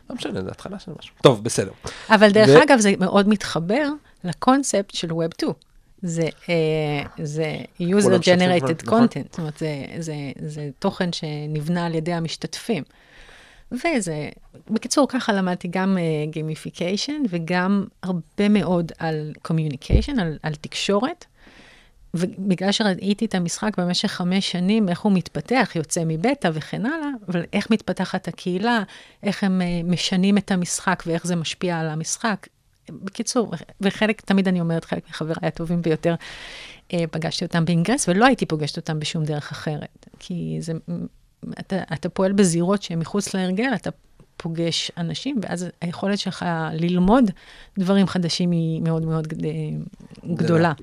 [0.09, 1.15] לא משנה, זה התחלה של משהו.
[1.21, 1.71] טוב, בסדר.
[2.09, 2.63] אבל דרך ו...
[2.63, 3.89] אגב, זה מאוד מתחבר
[4.23, 5.51] לקונספט של Web 2.
[6.01, 9.03] זה, אה, זה user generated נכון.
[9.03, 10.13] content, זאת אומרת, זה, זה,
[10.45, 12.83] זה תוכן שנבנה על ידי המשתתפים.
[13.71, 14.29] וזה,
[14.69, 21.25] בקיצור, ככה למדתי גם gamification uh, וגם הרבה מאוד על communication, על, על תקשורת.
[22.13, 27.43] ובגלל שראיתי את המשחק במשך חמש שנים, איך הוא מתפתח, יוצא מבטא וכן הלאה, אבל
[27.53, 28.83] איך מתפתחת הקהילה,
[29.23, 32.47] איך הם uh, משנים את המשחק ואיך זה משפיע על המשחק.
[32.89, 36.15] בקיצור, וחלק, תמיד אני אומרת, חלק מחבריי הטובים ביותר,
[36.89, 40.07] uh, פגשתי אותם באינגרס, ולא הייתי פוגשת אותם בשום דרך אחרת.
[40.19, 40.73] כי זה
[41.59, 43.89] אתה, אתה פועל בזירות שהן מחוץ להרגל, אתה
[44.37, 47.31] פוגש אנשים, ואז היכולת שלך ללמוד
[47.79, 49.27] דברים חדשים היא מאוד מאוד
[50.35, 50.73] גדולה.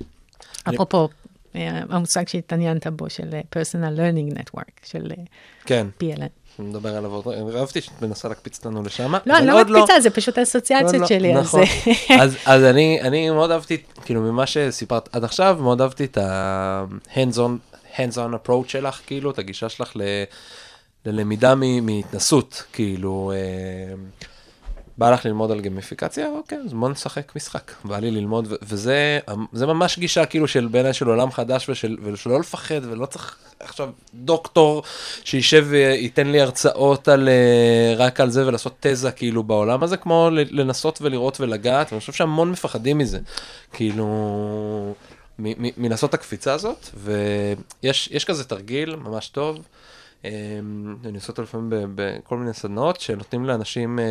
[0.68, 1.19] אפרופו, אה,
[1.54, 5.24] המושג שהתעניינת בו של אה, personal learning network, של אה,
[5.64, 5.86] כן.
[6.02, 6.40] PLN.
[6.58, 9.14] נדבר עליו עוד רגע, אהבתי שאת מנסה להקפיץ אותנו לשם.
[9.26, 10.00] לא, אני לא מקפיצה, לא...
[10.00, 11.34] זה פשוט האסוציאציות לא, שלי.
[11.34, 11.62] נכון.
[12.20, 17.36] אז, אז אני, אני מאוד אהבתי, כאילו ממה שסיפרת עד עכשיו, מאוד אהבתי את ה-hands
[17.36, 20.02] on hands on approach שלך, כאילו, את הגישה שלך ל,
[21.06, 23.94] ללמידה מהתנסות, כאילו, אה,
[25.00, 26.28] בא לך ללמוד על גמיפיקציה?
[26.28, 27.72] אוקיי, אז בוא נשחק משחק.
[27.84, 29.20] בא לי ללמוד, וזה
[29.66, 34.82] ממש גישה כאילו של בעיניי של עולם חדש ושל, ושלא לפחד, ולא צריך עכשיו דוקטור
[35.24, 40.28] שישב וייתן לי הרצאות על, אה, רק על זה ולעשות תזה כאילו בעולם הזה, כמו
[40.32, 43.18] לנסות ולראות ולגעת, ואני חושב שהמון מפחדים מזה.
[43.72, 44.94] כאילו...
[45.76, 49.58] מלעשות את הקפיצה הזאת, ויש כזה תרגיל ממש טוב.
[50.24, 54.04] אמ, אני עושה אותו לפעמים בכל מיני סדנאות שנותנים לאנשים אה,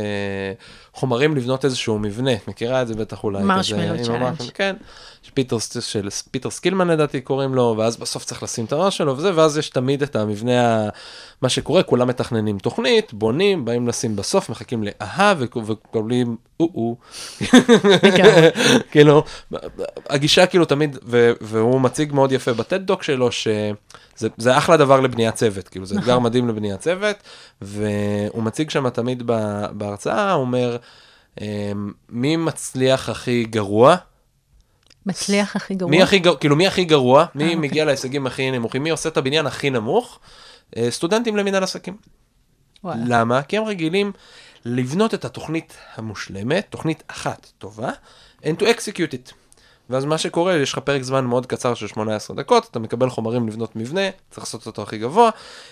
[0.93, 3.43] חומרים לבנות איזשהו מבנה, מכירה את זה בטח אולי.
[3.43, 4.51] marshmallow challenge.
[4.53, 4.75] כן,
[5.33, 9.31] פיטר, של פיטר סקילמן לדעתי קוראים לו, ואז בסוף צריך לשים את הראש שלו וזה,
[9.35, 10.89] ואז יש תמיד את המבנה,
[11.41, 16.95] מה שקורה, כולם מתכננים תוכנית, בונים, באים לשים בסוף, מחכים לאהה וקובלים או-או.
[18.91, 19.23] כאילו,
[20.09, 20.97] הגישה כאילו תמיד,
[21.41, 26.11] והוא מציג מאוד יפה בטד דוק שלו, שזה אחלה דבר לבניית צוות, כאילו זה אתגר
[26.11, 26.23] נכון.
[26.23, 27.15] מדהים לבניית צוות,
[27.61, 29.23] והוא מציג שם תמיד
[29.71, 30.77] בהרצאה, הוא אומר,
[31.41, 33.95] אמ, מי מצליח הכי גרוע?
[35.05, 35.91] מצליח הכי גרוע?
[35.91, 37.25] מי הכי, כאילו מי הכי גרוע?
[37.35, 37.85] מי אה, מגיע אוקיי.
[37.85, 38.83] להישגים הכי נמוכים?
[38.83, 40.19] מי עושה את הבניין הכי נמוך?
[40.77, 41.97] אה, סטודנטים למנהל עסקים.
[42.83, 43.01] וואלה.
[43.05, 43.41] למה?
[43.43, 44.11] כי הם רגילים
[44.65, 47.91] לבנות את התוכנית המושלמת, תוכנית אחת טובה,
[48.41, 49.33] and to execute it.
[49.89, 53.47] ואז מה שקורה, יש לך פרק זמן מאוד קצר של 18 דקות, אתה מקבל חומרים
[53.47, 54.01] לבנות מבנה,
[54.31, 55.29] צריך לעשות אותו הכי גבוה,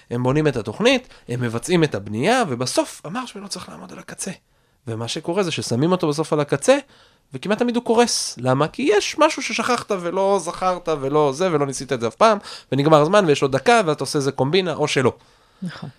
[0.10, 4.32] הם בונים את התוכנית, הם מבצעים את הבנייה, ובסוף המרשמלו לא צריך לעמוד על הקצה.
[4.88, 6.78] ומה שקורה זה ששמים אותו בסוף על הקצה,
[7.34, 8.36] וכמעט תמיד הוא קורס.
[8.38, 8.68] למה?
[8.68, 12.38] כי יש משהו ששכחת ולא זכרת ולא זה, ולא ניסית את זה אף פעם,
[12.72, 15.14] ונגמר הזמן ויש עוד דקה, ואתה עושה איזה קומבינה, או שלא.
[15.62, 15.90] נכון.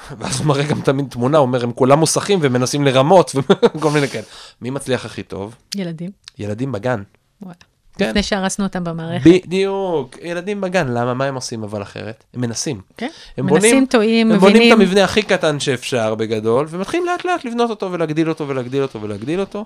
[0.18, 3.32] ואז הוא מראה גם תמיד תמונה, הוא אומר, הם כולם מוסכים ומנסים לרמות
[3.74, 4.24] וכל מיני כאלה.
[4.60, 5.54] מי מצליח הכי טוב?
[5.74, 6.10] ילדים.
[6.38, 7.02] ילדים בגן.
[7.42, 7.69] וואלה.
[7.98, 8.08] כן.
[8.08, 9.30] לפני שהרסנו אותם במערכת.
[9.30, 11.14] בדיוק, ילדים בגן, למה?
[11.14, 12.24] מה הם עושים אבל אחרת?
[12.34, 12.80] הם מנסים.
[12.96, 14.44] כן, הם מנסים, טועים, מבינים.
[14.46, 18.48] הם בונים את המבנה הכי קטן שאפשר בגדול, ומתחילים לאט לאט לבנות אותו ולהגדיל אותו
[18.48, 19.64] ולהגדיל אותו ולהגדיל אותו,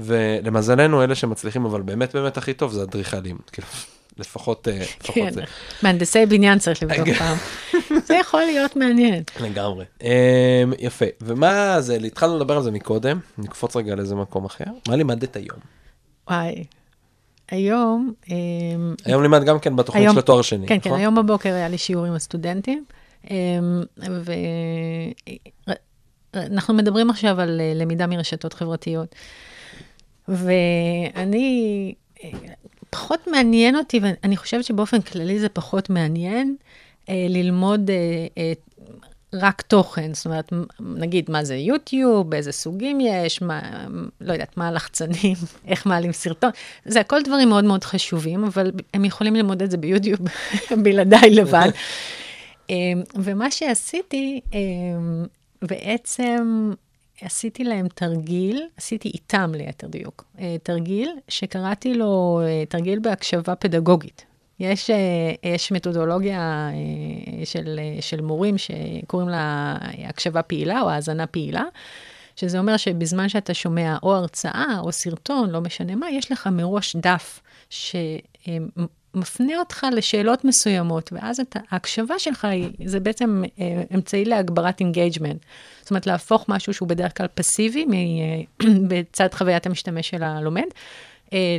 [0.00, 3.38] ולמזלנו, אלה שמצליחים אבל באמת באמת הכי טוב זה אדריכלים.
[3.52, 3.68] כאילו,
[4.18, 5.42] לפחות, אה, לפחות כן, זה.
[5.82, 7.36] מהנדסי בניין צריך לבדוק פעם.
[8.06, 9.22] זה יכול להיות מעניין.
[9.40, 9.84] לגמרי.
[10.02, 10.08] אמ,
[10.78, 11.06] יפה.
[11.20, 14.64] ומה זה, התחלנו לדבר על זה מקודם, נקפוץ רגע לאיזה מקום אחר.
[14.88, 15.58] מה לימדת היום?
[16.30, 16.64] וואי,
[17.52, 18.12] היום...
[18.30, 21.00] אמ, היום לימד גם כן בתוכנית של התואר השני, כן, כן, נכון?
[21.00, 22.84] היום בבוקר היה לי שיעור עם הסטודנטים,
[23.30, 23.82] אמ,
[26.34, 29.14] ואנחנו מדברים עכשיו על אה, למידה מרשתות חברתיות.
[30.28, 32.30] ואני, אה,
[32.90, 36.56] פחות מעניין אותי, ואני חושבת שבאופן כללי זה פחות מעניין,
[37.08, 37.90] אה, ללמוד
[39.34, 43.86] רק תוכן, זאת אומרת, נגיד מה זה יוטיוב, איזה סוגים יש, מה,
[44.20, 45.36] לא יודעת, מה הלחצנים,
[45.68, 46.50] איך מעלים סרטון,
[46.84, 50.20] זה הכל דברים מאוד מאוד חשובים, אבל הם יכולים ללמוד את זה ביוטיוב
[50.82, 51.68] בלעדיי לבד.
[52.70, 55.26] אמ, ומה שעשיתי, אמ,
[55.62, 56.72] בעצם
[57.20, 64.31] עשיתי להם תרגיל, עשיתי איתם ליתר דיוק, אה, תרגיל שקראתי לו אה, תרגיל בהקשבה פדגוגית.
[64.62, 64.96] יש, אה,
[65.54, 66.70] יש מתודולוגיה
[67.44, 69.76] של, של מורים שקוראים לה
[70.08, 71.64] הקשבה פעילה או האזנה פעילה,
[72.36, 76.96] שזה אומר שבזמן שאתה שומע או הרצאה או סרטון, לא משנה מה, יש לך מראש
[76.96, 77.96] דף ש...
[79.14, 85.44] מפנה אותך לשאלות מסוימות, ואז אתה, ההקשבה שלך היא, זה בעצם אה, אמצעי להגברת engagement.
[85.80, 90.68] זאת אומרת, להפוך משהו שהוא בדרך כלל פסיבי אה, בצד חוויית המשתמש של הלומד, אה,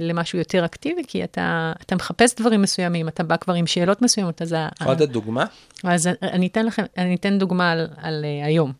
[0.02, 4.42] למשהו יותר אקטיבי, כי אתה, אתה מחפש דברים מסוימים, אתה בא כבר עם שאלות מסוימות,
[4.42, 4.56] אז...
[4.82, 5.46] יכולה לתת דוגמה?
[5.84, 8.72] אז אני אתן לכם, אני אתן דוגמה על, על uh, היום.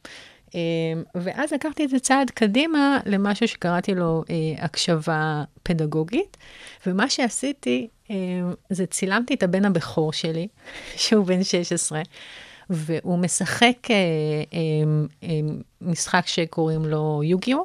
[0.50, 0.56] Uh,
[1.16, 6.38] ואז לקחתי את זה צעד קדימה למשהו שקראתי לו uh, הקשבה פדגוגית,
[6.88, 10.48] ומה שעשיתי, אמ, זה צילמתי את הבן הבכור שלי,
[10.96, 12.02] שהוא בן 16,
[12.70, 13.96] והוא משחק אה,
[14.54, 17.58] אמ, אמ, משחק שקוראים לו יוגיו,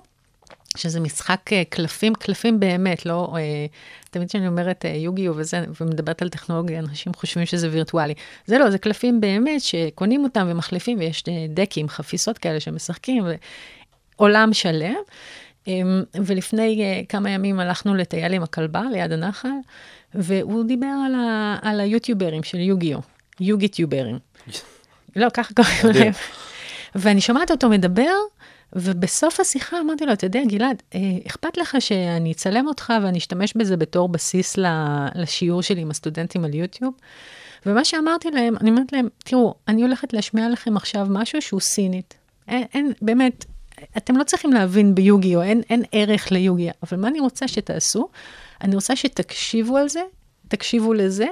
[0.77, 3.35] שזה משחק אה, קלפים, קלפים באמת, לא...
[3.37, 3.67] אה,
[4.11, 8.15] תמיד כשאני אומרת יוגיו וזה, ומדברת על טכנולוגיה, אנשים חושבים שזה וירטואלי.
[8.47, 13.25] זה לא, זה קלפים באמת שקונים אותם ומחליפים, ויש דקים, חפיסות כאלה שמשחקים,
[14.19, 14.95] ועולם שלם.
[16.15, 19.49] ולפני כמה ימים הלכנו לטייל עם הכלבה ליד הנחל,
[20.15, 22.99] והוא דיבר על, ה, על היוטיוברים של יוגיו,
[23.41, 24.19] יוגיטיוברים.
[25.17, 26.13] לא, ככה קוראים להם.
[26.95, 28.15] ואני שומעת אותו מדבר,
[28.73, 33.53] ובסוף השיחה אמרתי לו, אתה יודע, גלעד, אה, אכפת לך שאני אצלם אותך ואני אשתמש
[33.57, 34.57] בזה בתור בסיס
[35.15, 36.95] לשיעור שלי עם הסטודנטים על יוטיוב?
[37.67, 42.15] ומה שאמרתי להם, אני אומרת להם, תראו, אני הולכת להשמיע לכם עכשיו משהו שהוא סינית.
[42.49, 43.45] אין, אין באמת,
[43.97, 48.09] אתם לא צריכים להבין ביוגיו, אין, אין ערך ליוגי, אבל מה אני רוצה שתעשו?
[48.61, 50.01] אני רוצה שתקשיבו על זה,
[50.49, 51.27] תקשיבו לזה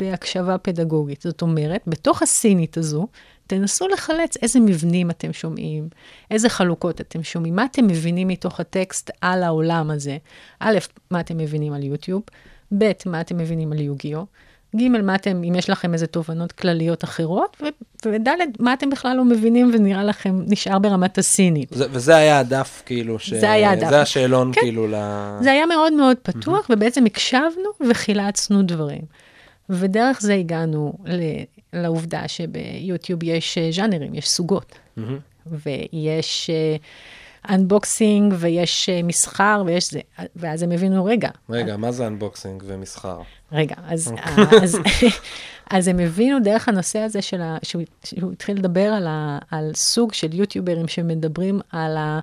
[0.00, 1.22] בהקשבה פדגוגית.
[1.22, 3.06] זאת אומרת, בתוך הסינית הזו,
[3.50, 5.88] תנסו לחלץ איזה מבנים אתם שומעים,
[6.30, 10.16] איזה חלוקות אתם שומעים, מה אתם מבינים מתוך הטקסט על העולם הזה.
[10.60, 10.78] א',
[11.10, 12.22] מה אתם מבינים על יוטיוב,
[12.78, 14.24] ב', מה אתם מבינים על יוגיו,
[14.76, 17.62] ג', מה אתם, אם יש לכם איזה תובנות כלליות אחרות,
[18.06, 21.68] וד', מה אתם בכלל לא מבינים ונראה לכם, נשאר ברמת הסינית.
[21.72, 23.32] זה, וזה היה הדף, כאילו, ש...
[23.32, 23.88] זה היה הדף.
[23.90, 24.60] זה השאלון, כן.
[24.60, 24.94] כאילו, ל...
[25.40, 26.74] זה היה מאוד מאוד פתוח, mm-hmm.
[26.74, 29.02] ובעצם הקשבנו וחילצנו דברים.
[29.70, 31.20] ודרך זה הגענו ל...
[31.72, 34.78] לעובדה שביוטיוב יש אה, ז'אנרים, יש סוגות.
[34.98, 35.00] Mm-hmm.
[35.46, 36.50] ויש...
[36.50, 36.82] Uh,
[37.48, 40.00] unboxing ויש אה, מסחר ויש זה,
[40.36, 41.30] ואז הם הבינו, רגע.
[41.50, 43.20] רגע, מה זה unboxing ומסחר?
[43.52, 44.58] רגע, אז, אוקיי.
[44.62, 44.78] אז,
[45.70, 47.56] אז הם הבינו דרך הנושא הזה של ה...
[47.62, 52.20] שהוא, שהוא התחיל לדבר על, ה, על סוג של יוטיוברים שמדברים על ה...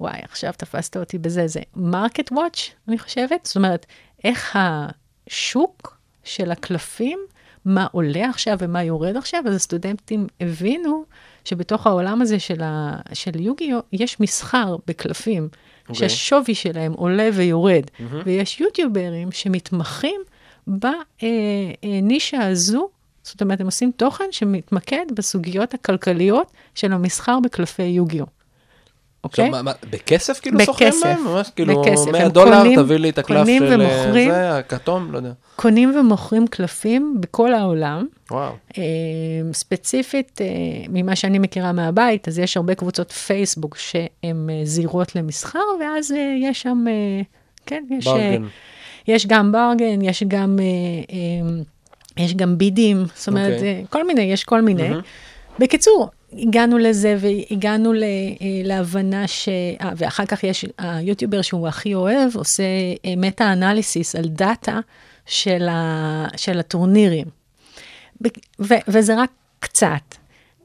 [0.00, 3.46] וואי, עכשיו תפסת אותי בזה, זה market watch, אני חושבת.
[3.46, 3.86] זאת אומרת,
[4.24, 7.18] איך השוק של הקלפים,
[7.66, 11.04] מה עולה עכשיו ומה יורד עכשיו, אז הסטודנטים הבינו
[11.44, 15.88] שבתוך העולם הזה של, ה, של יוגיו, יש מסחר בקלפים, okay.
[15.88, 16.08] אוקיי.
[16.08, 18.02] שהשווי שלהם עולה ויורד, mm-hmm.
[18.24, 20.20] ויש יוטיוברים שמתמחים
[20.66, 22.88] בנישה הזו,
[23.22, 28.24] זאת אומרת, הם עושים תוכן שמתמקד בסוגיות הכלכליות של המסחר בקלפי יוגיו.
[29.26, 29.44] אוקיי?
[29.44, 31.24] עכשיו, מה, בכסף כאילו סוחרים בהם?
[31.24, 32.12] ממש כאילו בכסף.
[32.12, 35.32] 100 דולר, קונים, תביא לי את הקלף של אה, ומוכרים, זה, הכתום, לא יודע.
[35.56, 38.06] קונים ומוכרים קלפים בכל העולם.
[38.30, 38.52] וואו.
[38.78, 38.82] אה,
[39.52, 40.46] ספציפית, אה,
[40.88, 46.84] ממה שאני מכירה מהבית, אז יש הרבה קבוצות פייסבוק שהן זירות למסחר, ואז יש שם,
[47.66, 48.04] כן, יש...
[48.04, 48.44] ברגן.
[49.08, 50.58] יש גם ברגן, יש גם,
[52.16, 53.54] יש גם בידים, זאת אומרת, okay.
[53.56, 53.84] אוקיי.
[53.90, 54.90] כל מיני, יש כל מיני.
[54.90, 55.58] Mm-hmm.
[55.58, 59.48] בקיצור, הגענו לזה והגענו ל, אה, להבנה ש...
[59.48, 62.62] 아, אה, ואחר כך יש היוטיובר שהוא הכי אוהב, עושה
[63.16, 64.78] מטה-אנליסיס על דאטה
[65.26, 67.26] של, ה, של הטורנירים.
[68.60, 70.14] ו, וזה רק קצת.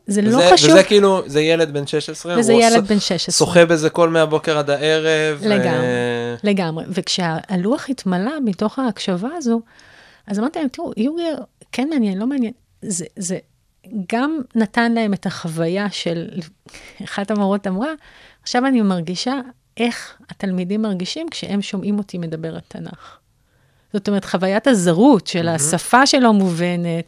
[0.08, 0.70] זה לא וזה, חשוב.
[0.70, 2.40] וזה כאילו, זה ילד בן 16?
[2.40, 3.48] וזה ילד בן 16.
[3.48, 5.42] שוחה בזה כל מהבוקר עד הערב?
[5.42, 6.38] לגמרי, ו...
[6.44, 6.86] לגמרי.
[6.88, 9.62] וכשהלוח התמלא מתוך ההקשבה הזו,
[10.28, 11.36] אז אמרתי להם, תראו, יוגר
[11.72, 12.54] כן מעניין, לא מעניין.
[12.82, 13.38] זה, זה,
[14.14, 16.30] גם נתן להם את החוויה של,
[17.04, 17.90] אחת המורות אמרה,
[18.42, 19.40] עכשיו אני מרגישה
[19.78, 23.18] איך התלמידים מרגישים כשהם שומעים אותי מדבר על תנ"ך.
[23.94, 25.52] זאת אומרת, חוויית הזרות של mm-hmm.
[25.52, 27.06] השפה שלא מובנת,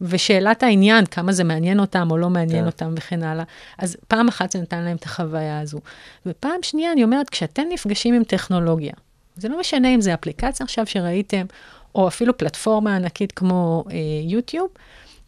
[0.00, 2.60] ושאלת העניין, כמה זה מעניין אותם או לא מעניין yeah.
[2.60, 2.66] כן.
[2.66, 3.44] אותם וכן הלאה.
[3.78, 5.80] אז פעם אחת זה נתן להם את החוויה הזו.
[6.26, 8.92] ופעם שנייה, אני אומרת, כשאתם נפגשים עם טכנולוגיה,
[9.36, 11.46] זה לא משנה אם זה אפליקציה עכשיו שראיתם,
[11.94, 14.68] או אפילו פלטפורמה ענקית כמו אה, יוטיוב,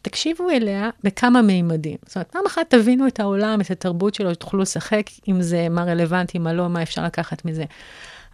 [0.07, 1.97] תקשיבו אליה בכמה מימדים.
[2.07, 5.85] זאת אומרת, פעם אחת תבינו את העולם, את התרבות שלו, תוכלו לשחק עם זה, מה
[5.85, 7.64] רלוונטי, מה לא, מה אפשר לקחת מזה.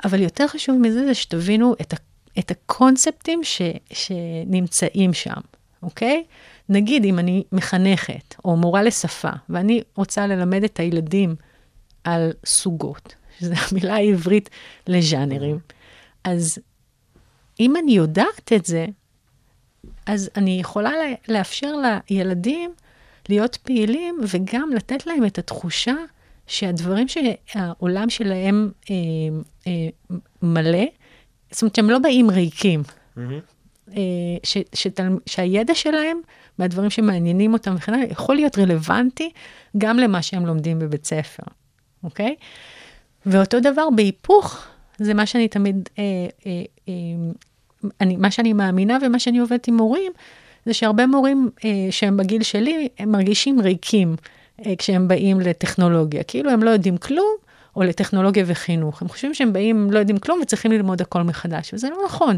[0.05, 1.95] אבל יותר חשוב מזה זה שתבינו את,
[2.39, 5.41] את הקונספטים ש, שנמצאים שם,
[5.83, 6.25] אוקיי?
[6.69, 11.35] נגיד, אם אני מחנכת או מורה לשפה, ואני רוצה ללמד את הילדים
[12.05, 14.51] על סוגות, שזו המילה העברית
[14.87, 15.59] לז'אנרים.
[16.25, 16.59] אז
[17.61, 18.87] אם אני יודעת את זה,
[20.07, 20.93] אז אני יכולה
[21.29, 21.73] לאפשר
[22.11, 22.71] לילדים
[23.29, 25.95] להיות פעילים וגם לתת להם את התחושה
[26.47, 28.95] שהדברים שהעולם שלהם אה,
[29.67, 29.89] אה,
[30.43, 30.85] מלא,
[31.51, 32.83] זאת אומרת שהם לא באים ריקים.
[32.83, 33.21] Mm-hmm.
[33.97, 34.03] אה,
[34.43, 36.21] ש, שתל, שהידע שלהם
[36.59, 39.31] מהדברים שמעניינים אותם וכן הלאה, יכול להיות רלוונטי
[39.79, 41.43] גם למה שהם לומדים בבית ספר,
[42.05, 42.35] אוקיי?
[43.27, 44.67] ואותו דבר בהיפוך,
[44.99, 46.05] זה מה שאני תמיד, אה,
[46.47, 46.93] אה, אה,
[48.01, 50.13] אני, מה שאני מאמינה ומה שאני עובדת עם מורים,
[50.67, 54.17] זה שהרבה מורים אה, שהם בגיל שלי, הם מרגישים ריקים
[54.67, 56.23] אה, כשהם באים לטכנולוגיה.
[56.23, 57.37] כאילו הם לא יודעים כלום,
[57.77, 59.03] או לטכנולוגיה וחינוך.
[59.03, 62.37] הם חושבים שהם באים, לא יודעים כלום וצריכים ללמוד הכל מחדש, וזה לא נכון.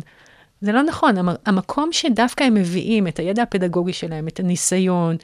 [0.61, 1.15] זה לא נכון.
[1.47, 5.17] המקום שדווקא הם מביאים את הידע הפדגוגי שלהם, את הניסיון,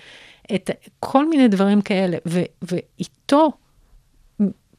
[0.54, 3.52] את כל מיני דברים כאלה, ו, ואיתו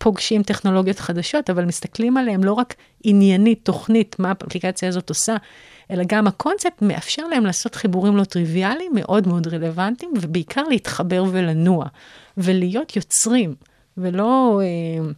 [0.04, 5.36] פוגשים טכנולוגיות חדשות, אבל מסתכלים עליהם לא רק עניינית, תוכנית, מה האפליקציה הזאת עושה,
[5.92, 11.86] אלא גם הקונספט מאפשר להם לעשות חיבורים לא טריוויאליים, מאוד מאוד רלוונטיים, ובעיקר להתחבר ולנוע,
[12.38, 13.56] ולהיות יוצרים,
[13.98, 15.12] ולא אה,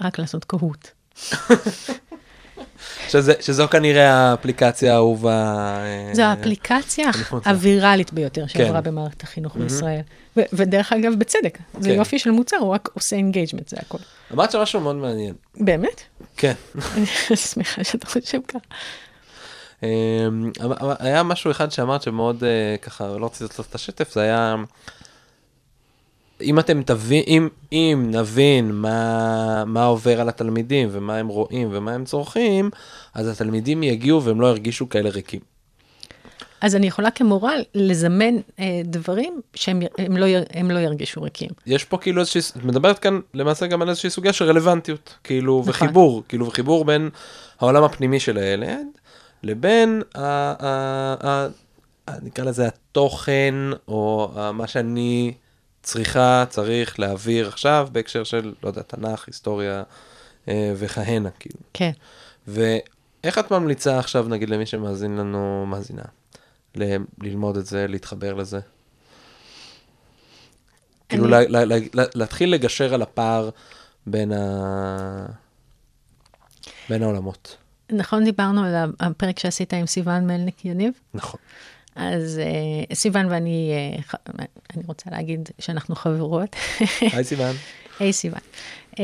[0.00, 0.90] רק לעשות Kahoot.
[3.08, 5.44] שזה, שזו כנראה האפליקציה האהובה.
[5.78, 7.10] אה, זו האפליקציה
[7.46, 8.90] הוויראלית ביותר שעברה כן.
[8.90, 9.58] במערכת החינוך mm-hmm.
[9.58, 10.00] בישראל.
[10.36, 11.94] ו- ודרך אגב, בצדק, זה כן.
[11.94, 13.98] יופי של מוצר, הוא רק עושה engagement, זה הכל.
[14.32, 15.34] אמרת שם משהו מאוד מעניין.
[15.56, 16.00] באמת?
[16.36, 16.52] כן.
[16.96, 18.58] אני שמחה שאתה חושב ככה.
[19.82, 20.50] אמ,
[20.98, 24.56] היה משהו אחד שאמרת שמאוד אה, ככה, לא רציתי לעשות את השטף, זה היה...
[26.40, 31.92] אם אתם תבין, אם, אם נבין מה, מה עובר על התלמידים ומה הם רואים ומה
[31.92, 32.70] הם צורכים,
[33.14, 35.40] אז התלמידים יגיעו והם לא ירגישו כאלה ריקים.
[36.60, 41.48] אז אני יכולה כמורה לזמן אה, דברים שהם הם לא, הם לא ירגישו ריקים.
[41.66, 45.58] יש פה כאילו איזושהי, את מדברת כאן למעשה גם על איזושהי סוגיה של רלוונטיות, כאילו,
[45.60, 45.70] נכון.
[45.70, 47.10] וחיבור, כאילו, וחיבור בין
[47.60, 48.86] העולם הפנימי של הילד
[49.42, 51.46] לבין, ה, ה, ה,
[52.08, 53.54] ה, נקרא לזה התוכן,
[53.88, 55.32] או מה שאני
[55.86, 59.82] צריכה, צריך להעביר עכשיו בהקשר של, לא יודע, תנ"ך, היסטוריה
[60.48, 61.58] אה, וכהנה, כאילו.
[61.74, 61.90] כן.
[62.48, 66.02] ואיך את ממליצה עכשיו, נגיד, למי שמאזין לנו, מאזינה,
[66.74, 68.60] ל- ללמוד את זה, להתחבר לזה?
[71.08, 71.32] כאילו, אני...
[71.32, 73.50] כאילו, לה, לה, לה, להתחיל לגשר על הפער
[74.06, 75.26] בין, ה...
[76.88, 77.56] בין העולמות.
[77.92, 80.92] נכון, דיברנו על הפרק שעשית עם סיוון מלניק יניב?
[81.14, 81.40] נכון.
[81.96, 82.40] אז
[82.90, 83.72] uh, סיוון ואני,
[84.08, 84.14] uh,
[84.76, 86.56] אני רוצה להגיד שאנחנו חברות.
[87.00, 87.56] היי סיוון.
[88.00, 88.40] היי סיוון.
[88.92, 88.98] Um,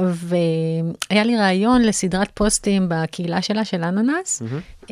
[0.00, 4.42] והיה לי רעיון לסדרת פוסטים בקהילה שלה, של אננס.
[4.42, 4.90] Mm-hmm.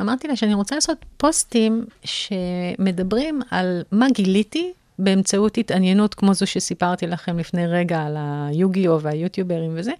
[0.00, 7.06] אמרתי לה שאני רוצה לעשות פוסטים שמדברים על מה גיליתי באמצעות התעניינות כמו זו שסיפרתי
[7.06, 9.92] לכם לפני רגע על היוגיו והיוטיוברים וזה,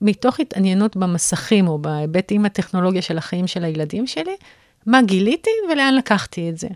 [0.00, 4.36] מתוך התעניינות במסכים או בהיבטים הטכנולוגיה של החיים של הילדים שלי,
[4.86, 6.68] מה גיליתי ולאן לקחתי את זה.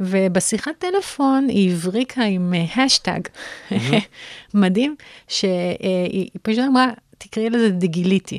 [0.00, 3.94] ובשיחת טלפון היא הבריקה עם השטג uh, mm-hmm.
[4.54, 4.96] מדהים,
[5.28, 8.38] שהיא פשוט אמרה, תקראי לזה דיגיליטי,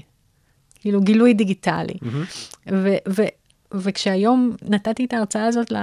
[0.80, 1.94] כאילו גילוי דיגיטלי.
[1.94, 2.72] Mm-hmm.
[2.74, 3.28] ו- ו-
[3.74, 5.78] וכשהיום נתתי את ההרצאה הזאת, ל...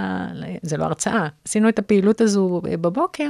[0.63, 3.29] זה לא הרצאה, עשינו את הפעילות הזו בבוקר,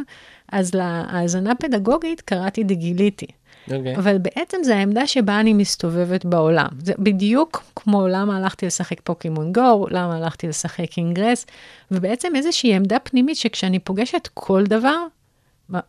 [0.53, 3.27] אז להאזנה פדגוגית קראתי דיגיליטי.
[3.69, 3.75] Okay.
[3.75, 3.97] אוקיי.
[3.97, 6.69] אבל בעצם זה העמדה שבה אני מסתובבת בעולם.
[6.79, 11.47] זה בדיוק כמו למה הלכתי לשחק פוקימון גו, למה הלכתי לשחק אינגרס,
[11.91, 15.07] ובעצם איזושהי עמדה פנימית שכשאני פוגשת כל דבר,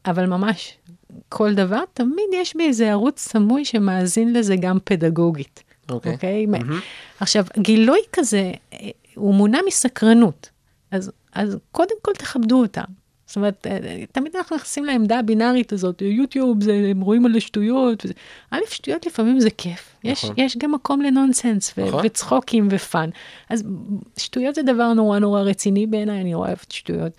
[0.05, 0.77] אבל ממש
[1.29, 5.63] כל דבר, תמיד יש בי איזה ערוץ סמוי שמאזין לזה גם פדגוגית.
[5.89, 6.13] אוקיי?
[6.13, 6.17] Okay.
[6.17, 6.61] Okay?
[6.61, 6.73] Mm-hmm.
[7.19, 10.49] עכשיו, גילוי כזה, אה, הוא מונע מסקרנות.
[10.91, 12.83] אז, אז קודם כל תכבדו אותם.
[13.27, 18.05] זאת אומרת, אה, תמיד אנחנו נכנסים לעמדה הבינארית הזאת, יוטיוב, זה, הם רואים על שטויות.
[18.51, 19.95] א', שטויות לפעמים זה כיף.
[20.03, 20.33] נכון.
[20.37, 22.05] יש, יש גם מקום לנונסנס, ו- נכון.
[22.05, 23.09] וצחוקים ופאן.
[23.49, 23.63] אז
[24.17, 27.11] שטויות זה דבר נורא נורא רציני בעיניי, אני אוהבת שטויות.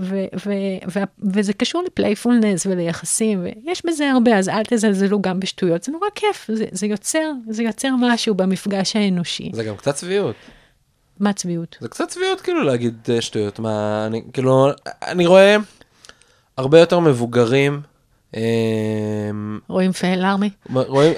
[0.00, 5.82] ו- ו- ו- וזה קשור לפלייפולנס וליחסים, ויש בזה הרבה, אז אל תזלזלו גם בשטויות,
[5.82, 9.50] זה נורא כיף, זה, זה, יוצר, זה יוצר משהו במפגש האנושי.
[9.52, 10.36] זה גם קצת צביעות.
[11.20, 11.76] מה צביעות?
[11.80, 14.68] זה קצת צביעות כאילו להגיד אה, שטויות, מה, אני כאילו,
[15.02, 15.56] אני רואה
[16.56, 17.80] הרבה יותר מבוגרים.
[18.36, 18.40] אה,
[19.68, 20.50] רואים Fail Army?
[20.72, 21.14] רואים,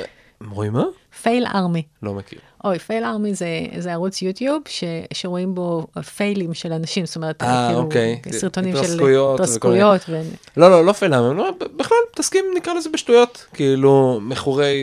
[0.51, 0.85] רואים מה?
[1.23, 1.83] Fail Army.
[2.03, 2.39] לא מכיר.
[2.65, 3.47] אוי, Fail Army זה,
[3.79, 8.21] זה ערוץ יוטיוב ש, שרואים בו פיילים של אנשים, זאת אומרת, אה, כאילו, אוקיי.
[8.31, 9.05] סרטונים של
[9.35, 10.05] התרסקויות.
[10.09, 10.21] ו...
[10.57, 14.83] לא, לא, לא Fail Army, לא, בכלל מתעסקים, נקרא לזה בשטויות, כאילו, מכורי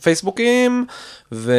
[0.00, 0.86] פייסבוקים,
[1.32, 1.52] ו,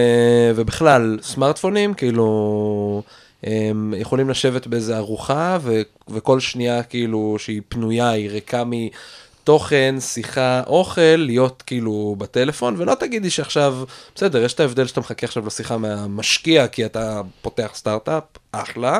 [0.56, 3.02] ובכלל, סמארטפונים, כאילו,
[3.44, 8.72] הם יכולים לשבת באיזה ארוחה, ו, וכל שנייה, כאילו, שהיא פנויה, היא ריקה מ...
[9.46, 13.78] תוכן, שיחה, אוכל, להיות כאילו בטלפון, ולא תגידי שעכשיו,
[14.16, 19.00] בסדר, יש את ההבדל שאתה מחכה עכשיו לשיחה מהמשקיע, כי אתה פותח סטארט-אפ, אחלה.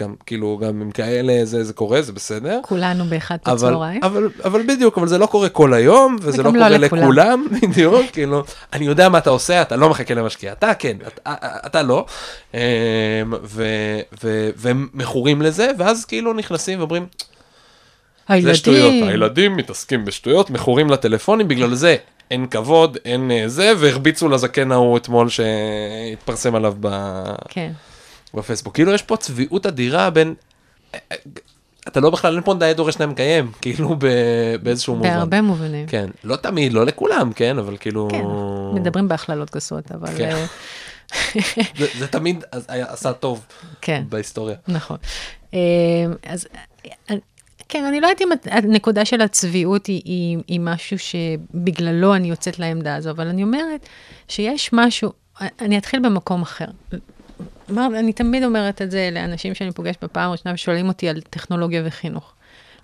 [0.00, 4.04] גם כאילו גם עם כאלה זה זה קורה זה בסדר כולנו באחד אבל, בצהריים.
[4.04, 7.02] אבל אבל בדיוק אבל זה לא קורה כל היום וזה לא וגם קורה לא לכולם.
[7.02, 8.42] לכולם בדיוק כאילו
[8.72, 11.34] אני יודע מה אתה עושה אתה לא מחכה למשקיע אתה כן אתה,
[11.66, 12.06] אתה לא
[12.54, 12.58] אמ,
[13.42, 13.64] ו,
[14.22, 17.06] ו, והם מכורים לזה ואז כאילו נכנסים ואומרים
[18.42, 21.96] זה שטויות הילדים, הילדים מתעסקים בשטויות מכורים לטלפונים בגלל זה
[22.30, 26.88] אין כבוד אין אה, זה והרביצו לזקן ההוא אתמול שהתפרסם עליו ב...
[27.48, 27.72] כן.
[28.34, 28.74] בפייסבוק.
[28.74, 30.34] כאילו יש פה צביעות אדירה בין...
[31.88, 35.08] אתה לא בכלל, אין פה נאה דורש נאה מקיים, כאילו ב- באיזשהו מובן.
[35.08, 35.86] בהרבה מובנים.
[35.86, 38.08] כן, לא תמיד, לא לכולם, כן, אבל כאילו...
[38.10, 38.24] כן,
[38.80, 40.08] מדברים בהכללות גסות, אבל...
[40.16, 40.36] כן.
[40.36, 40.46] אה,
[41.78, 43.46] זה, זה תמיד עשה טוב
[43.80, 44.02] כן.
[44.08, 44.56] בהיסטוריה.
[44.68, 44.96] נכון.
[45.54, 45.58] אה,
[46.22, 46.48] אז
[47.68, 52.58] כן, אני לא יודעת אם הנקודה של הצביעות היא, היא, היא משהו שבגללו אני יוצאת
[52.58, 53.86] לעמדה הזו, אבל אני אומרת
[54.28, 56.66] שיש משהו, אני אתחיל במקום אחר.
[57.78, 62.32] אני תמיד אומרת את זה לאנשים שאני פוגשת בפעם הראשונה ושואלים אותי על טכנולוגיה וחינוך.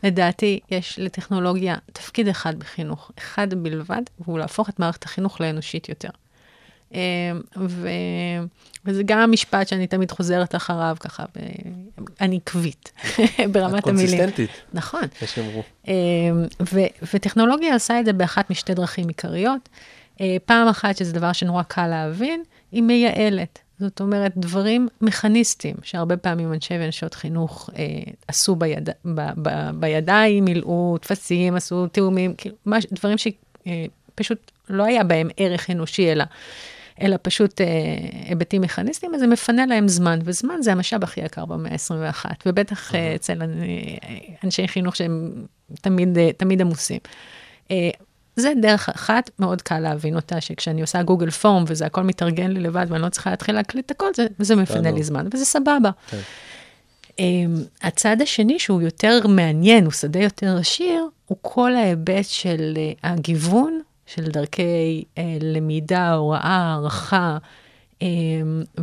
[0.03, 6.09] לדעתי, יש לטכנולוגיה תפקיד אחד בחינוך, אחד בלבד, והוא להפוך את מערכת החינוך לאנושית יותר.
[6.95, 7.01] אה,
[7.57, 7.89] ו...
[8.85, 11.39] וזה גם המשפט שאני תמיד חוזרת אחריו ככה, ב...
[12.21, 12.93] אני עקבית
[13.53, 14.09] ברמת את המילים.
[14.09, 15.03] קונסיסטנטית, נכון.
[15.23, 15.63] יש שאמרו.
[15.89, 15.95] אה,
[16.73, 19.69] ו- וטכנולוגיה עושה את זה באחת משתי דרכים עיקריות.
[20.21, 23.59] אה, פעם אחת, שזה דבר שנורא קל להבין, היא מייעלת.
[23.79, 30.45] זאת אומרת, דברים מכניסטיים, שהרבה פעמים אנשי ונשות חינוך אה, עשו ביד, ב, ב, בידיים,
[30.45, 36.25] מילאו טפסים, עשו תיאומים, כאילו, מש, דברים שפשוט לא היה בהם ערך אנושי, אלא,
[37.01, 37.67] אלא פשוט אה,
[38.29, 42.95] היבטים מכניסטיים, אז זה מפנה להם זמן, וזמן זה המשאב הכי יקר במאה ה-21, ובטח
[42.95, 43.43] אה, אצל
[44.45, 45.33] אנשי חינוך שהם
[45.81, 46.99] תמיד, אה, תמיד עמוסים.
[47.71, 47.91] אה,
[48.37, 52.61] זה דרך אחת, מאוד קל להבין אותה, שכשאני עושה גוגל פורם וזה הכל מתארגן לי
[52.61, 54.91] לבד ואני לא צריכה להתחיל להקליט את הכל, זה, זה מפנה.
[54.91, 55.91] לי זמן, וזה סבבה.
[56.11, 56.19] כן.
[57.11, 57.15] Um,
[57.83, 63.81] הצד השני, שהוא יותר מעניין, הוא שדה יותר עשיר, הוא כל ההיבט של uh, הגיוון,
[64.15, 67.39] של דרכי uh, למידה, הוראה, הערכה,
[68.01, 68.05] um,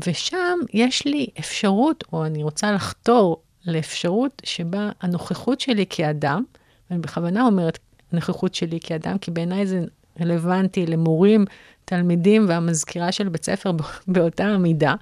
[0.07, 6.43] ושם יש לי אפשרות, או אני רוצה לחתור לאפשרות שבה הנוכחות שלי כאדם,
[6.89, 7.79] ואני בכוונה אומרת
[8.11, 9.85] הנוכחות שלי כאדם, כי בעיניי זה
[10.21, 11.45] רלוונטי למורים,
[11.85, 13.71] תלמידים והמזכירה של בית ספר
[14.07, 14.93] באותה המידה,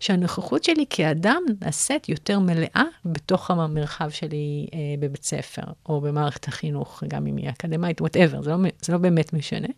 [0.00, 7.02] שהנוכחות שלי כאדם נעשית יותר מלאה בתוך המרחב שלי אה, בבית ספר, או במערכת החינוך,
[7.08, 9.68] גם אם היא אקדמית, וואטאבר, זה, לא, זה לא באמת משנה.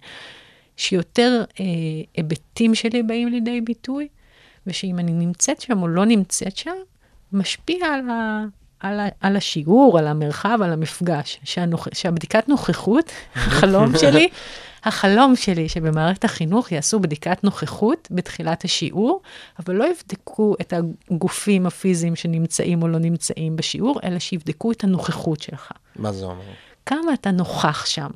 [0.76, 1.64] שיותר אה,
[2.16, 4.08] היבטים שלי באים לידי ביטוי,
[4.66, 6.74] ושאם אני נמצאת שם או לא נמצאת שם,
[7.32, 8.44] משפיע על, ה,
[8.80, 11.40] על, ה, על השיעור, על המרחב, על המפגש.
[11.44, 14.28] שהנוכ, שהבדיקת נוכחות, החלום שלי,
[14.84, 19.20] החלום שלי שבמערכת החינוך יעשו בדיקת נוכחות בתחילת השיעור,
[19.58, 20.72] אבל לא יבדקו את
[21.10, 25.72] הגופים הפיזיים שנמצאים או לא נמצאים בשיעור, אלא שיבדקו את הנוכחות שלך.
[25.96, 26.44] מה זה אומר?
[26.86, 28.10] כמה אתה נוכח שם,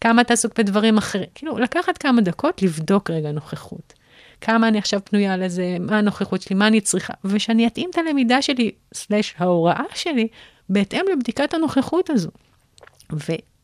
[0.00, 1.26] כמה אתה עסוק בדברים אחרים.
[1.34, 3.92] כאילו, לקחת כמה דקות לבדוק רגע נוכחות.
[4.40, 8.42] כמה אני עכשיו פנויה לזה, מה הנוכחות שלי, מה אני צריכה, ושאני אתאים את הלמידה
[8.42, 10.28] שלי, סלש ההוראה שלי,
[10.68, 12.30] בהתאם לבדיקת הנוכחות הזו.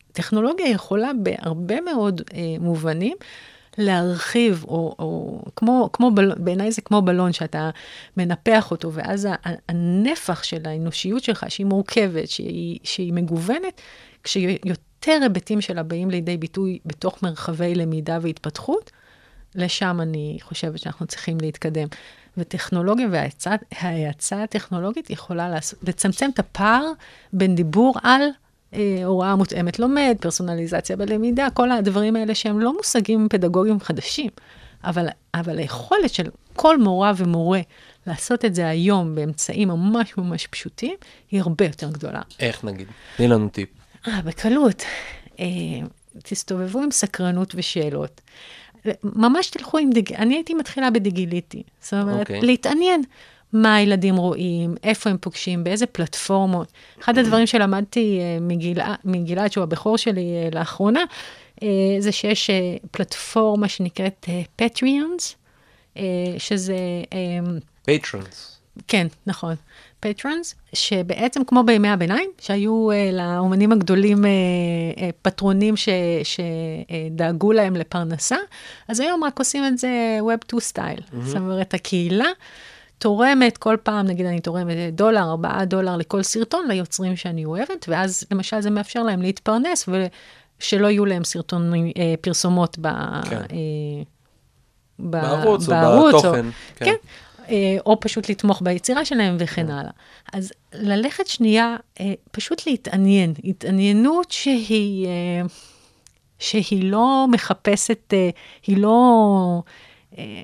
[0.09, 3.17] וטכנולוגיה יכולה בהרבה מאוד אה, מובנים
[3.77, 7.69] להרחיב, או, או כמו, כמו בל, בעיניי זה כמו בלון שאתה
[8.17, 9.27] מנפח אותו, ואז
[9.69, 13.81] הנפח של האנושיות שלך, שהיא מורכבת, שהיא, שהיא מגוונת,
[14.23, 18.91] כשיותר היבטים שלה באים לידי ביטוי בתוך מרחבי למידה והתפתחות,
[19.55, 21.87] לשם אני חושבת שאנחנו צריכים להתקדם.
[22.37, 26.85] וטכנולוגיה וההאצה ההאצה הטכנולוגית יכולה לעשות, לצמצם את הפער
[27.33, 28.21] בין דיבור על
[29.05, 34.29] הוראה מותאמת לומד, פרסונליזציה בלמידה, כל הדברים האלה שהם לא מושגים פדגוגיים חדשים,
[34.83, 37.61] אבל, אבל היכולת של כל מורה ומורה
[38.07, 40.95] לעשות את זה היום באמצעים ממש ממש פשוטים,
[41.31, 42.21] היא הרבה יותר גדולה.
[42.39, 42.87] איך נגיד?
[43.17, 43.69] תני לנו טיפ.
[44.07, 44.83] אה, בקלות.
[45.39, 45.45] אה,
[46.23, 48.21] תסתובבו עם סקרנות ושאלות.
[49.03, 50.13] ממש תלכו עם דיג...
[50.13, 51.63] אני הייתי מתחילה בדיגיטלי.
[51.81, 52.39] זאת אומרת, אוקיי.
[52.39, 52.45] אוקיי.
[52.45, 53.01] להתעניין
[53.53, 56.67] מה הילדים רואים, איפה הם פוגשים, באיזה פלטפורמות.
[57.01, 58.37] אחד הדברים שלמדתי אה,
[59.03, 61.03] מגלעד, שהוא הבכור שלי אה, לאחרונה,
[61.63, 61.67] אה,
[61.99, 62.49] זה שיש
[62.91, 64.25] פלטפורמה שנקראת
[64.55, 65.35] פטריונס,
[66.37, 66.75] שזה...
[67.85, 68.59] פטרונס.
[68.87, 69.55] כן, נכון.
[69.99, 74.27] פטרונס, שבעצם כמו בימי הביניים, שהיו אה, לאומנים הגדולים אה,
[74.97, 75.89] uh, פטרונים ש,
[76.23, 78.37] שדאגו להם לפרנסה,
[78.87, 80.99] אז היום רק עושים את זה Web 2 סטייל.
[80.99, 81.25] Mm-hmm.
[81.25, 82.29] זאת אומרת, הקהילה
[82.99, 88.23] תורמת כל פעם, נגיד אני תורמת דולר, ארבעה דולר לכל סרטון ליוצרים שאני אוהבת, ואז
[88.31, 90.05] למשל זה מאפשר להם להתפרנס ו...
[90.59, 92.87] שלא יהיו להם סרטונים, אה, פרסומות ב,
[93.29, 93.35] כן.
[93.35, 93.45] אה,
[94.99, 96.45] ב, בערוץ או בערוץ, בתוכן,
[96.75, 96.85] כן.
[96.85, 96.95] כן.
[97.49, 99.91] אה, או פשוט לתמוך ביצירה שלהם וכן הלאה.
[100.33, 105.41] אז ללכת שנייה, אה, פשוט להתעניין, התעניינות שהיא, אה,
[106.39, 108.13] שהיא לא מחפשת,
[108.67, 109.61] היא לא,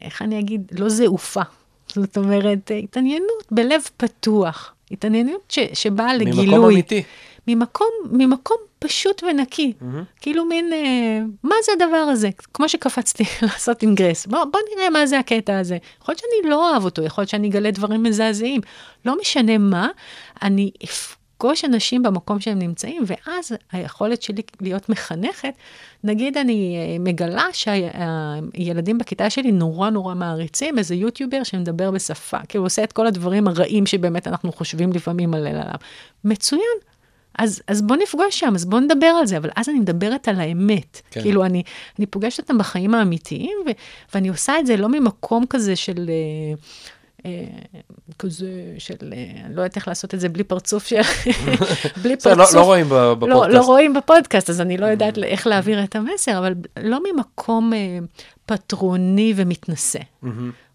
[0.01, 1.41] איך אני אגיד, לא זעופה.
[2.01, 6.45] זאת אומרת, התעניינות בלב פתוח, התעניינות ש, שבאה לגילוי.
[6.45, 7.03] ממקום אמיתי.
[7.47, 9.73] ממקום, ממקום פשוט ונקי.
[9.81, 10.21] Mm-hmm.
[10.21, 12.29] כאילו מין, אה, מה זה הדבר הזה?
[12.53, 14.25] כמו שקפצתי לעשות אינגרס.
[14.25, 15.77] בוא, בוא נראה מה זה הקטע הזה.
[16.01, 18.61] יכול להיות שאני לא אוהב אותו, יכול להיות שאני אגלה דברים מזעזעים.
[19.05, 19.87] לא משנה מה,
[20.41, 20.71] אני
[21.37, 25.53] אפגוש אנשים במקום שהם נמצאים, ואז היכולת שלי להיות מחנכת,
[26.03, 32.61] נגיד אני אה, מגלה שהילדים בכיתה שלי נורא נורא מעריצים איזה יוטיובר שמדבר בשפה, כאילו
[32.61, 35.63] הוא עושה את כל הדברים הרעים שבאמת אנחנו חושבים לפעמים עליו.
[36.23, 36.77] מצוין,
[37.39, 40.39] אז, אז בוא נפגוש שם, אז בוא נדבר על זה, אבל אז אני מדברת על
[40.39, 41.01] האמת.
[41.11, 41.21] כן.
[41.21, 41.63] כאילו, אני,
[41.99, 43.69] אני פוגשת אותם בחיים האמיתיים, ו,
[44.13, 46.09] ואני עושה את זה לא ממקום כזה של...
[46.09, 46.55] אה,
[48.19, 51.01] כזה של, אה, אני לא יודעת איך לעשות את זה בלי פרצוף של...
[52.03, 52.53] בלי פרצוף.
[52.53, 53.31] לא, לא רואים בפודקאסט.
[53.31, 57.73] לא, לא רואים בפודקאסט, אז אני לא יודעת איך להעביר את המסר, אבל לא ממקום
[57.73, 57.99] אה,
[58.45, 59.99] פטרוני ומתנשא.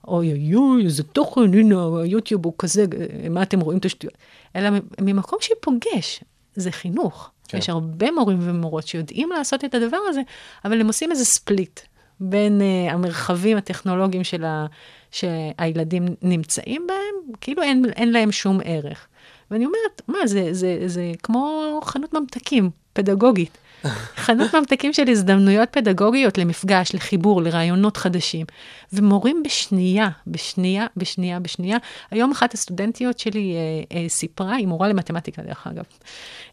[0.09, 2.85] אוי אוי אוי, איזה תוכן, הנה, היוטיוב הוא כזה,
[3.31, 4.15] מה אתם רואים את השטויות?
[4.57, 4.71] אלא
[5.01, 6.21] ממקום שפוגש.
[6.57, 7.31] זה חינוך.
[7.49, 7.59] כן.
[7.59, 10.21] יש הרבה מורים ומורות שיודעים לעשות את הדבר הזה,
[10.65, 11.81] אבל הם עושים איזה ספליט
[12.21, 14.67] בין uh, המרחבים הטכנולוגיים של ה,
[15.11, 19.07] שהילדים נמצאים בהם, כאילו אין, אין להם שום ערך.
[19.51, 23.59] ואני אומרת, מה, זה, זה, זה כמו חנות ממתקים, פדגוגית.
[24.25, 28.47] חנות ממתקים של הזדמנויות פדגוגיות למפגש, לחיבור, לרעיונות חדשים.
[28.93, 31.79] ומורים בשנייה, בשנייה, בשנייה, בשנייה.
[32.11, 35.85] היום אחת הסטודנטיות שלי אה, אה, סיפרה, היא מורה למתמטיקה דרך אגב.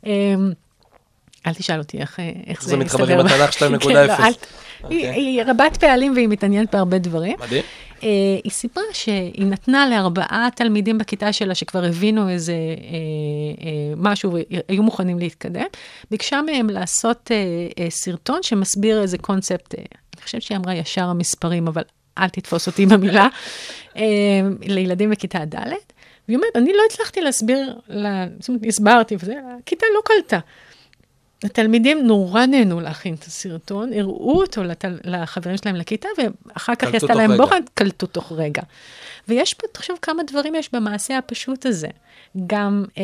[0.05, 0.36] אה,
[1.47, 3.05] אל תשאל אותי איך, אה, איך זה מסתדר.
[3.05, 3.83] זה מתחבר עם התנ"ך 2.0.
[3.83, 7.35] כן, לא, היא, היא רבת פעלים והיא מתעניינת בהרבה דברים.
[7.39, 7.63] מדהים.
[7.97, 8.03] Uh,
[8.43, 13.63] היא סיפרה שהיא נתנה לארבעה תלמידים בכיתה שלה שכבר הבינו איזה uh, uh,
[13.95, 15.65] משהו והיו מוכנים להתקדם,
[16.11, 21.03] ביקשה מהם לעשות uh, uh, סרטון שמסביר איזה קונספט, uh, אני חושבת שהיא אמרה ישר
[21.03, 21.81] המספרים, אבל
[22.17, 23.27] אל תתפוס אותי במילה,
[23.93, 23.97] uh,
[24.61, 25.57] לילדים בכיתה ד'.
[26.27, 30.39] והיא אומרת, אני לא הצלחתי להסביר, לה, זאת אומרת, הסברתי וזה, הכיתה לא קלטה.
[31.43, 34.97] התלמידים נורא נהנו להכין את הסרטון, הראו אותו לתל...
[35.03, 38.61] לחברים שלהם לכיתה, ואחר כך עשתה להם בוחן, קלטו תוך רגע.
[39.27, 41.88] ויש פה, תחשוב כמה דברים יש במעשה הפשוט הזה.
[42.47, 43.03] גם אה,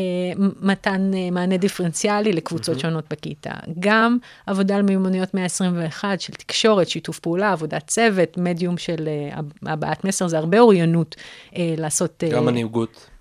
[0.62, 2.82] מתן אה, מענה דיפרנציאלי לקבוצות mm-hmm.
[2.82, 9.08] שונות בכיתה, גם עבודה על מיומנויות 121 של תקשורת, שיתוף פעולה, עבודת צוות, מדיום של
[9.08, 9.40] אה,
[9.74, 11.16] הבעת מסר, זה הרבה אוריינות
[11.56, 12.24] אה, לעשות...
[12.32, 13.13] גם מנהיגות.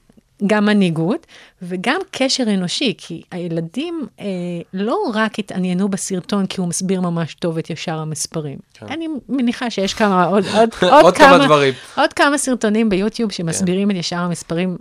[0.46, 1.26] גם מנהיגות
[1.62, 4.26] וגם קשר אנושי, כי הילדים אה,
[4.74, 8.58] לא רק התעניינו בסרטון כי הוא מסביר ממש טוב את ישר המספרים.
[8.74, 8.86] כן.
[8.86, 11.74] אני מניחה שיש כמה, עוד, עוד, עוד, עוד כמה, כמה דברים.
[11.96, 13.94] עוד כמה סרטונים ביוטיוב שמסבירים כן.
[13.94, 14.76] את ישר המספרים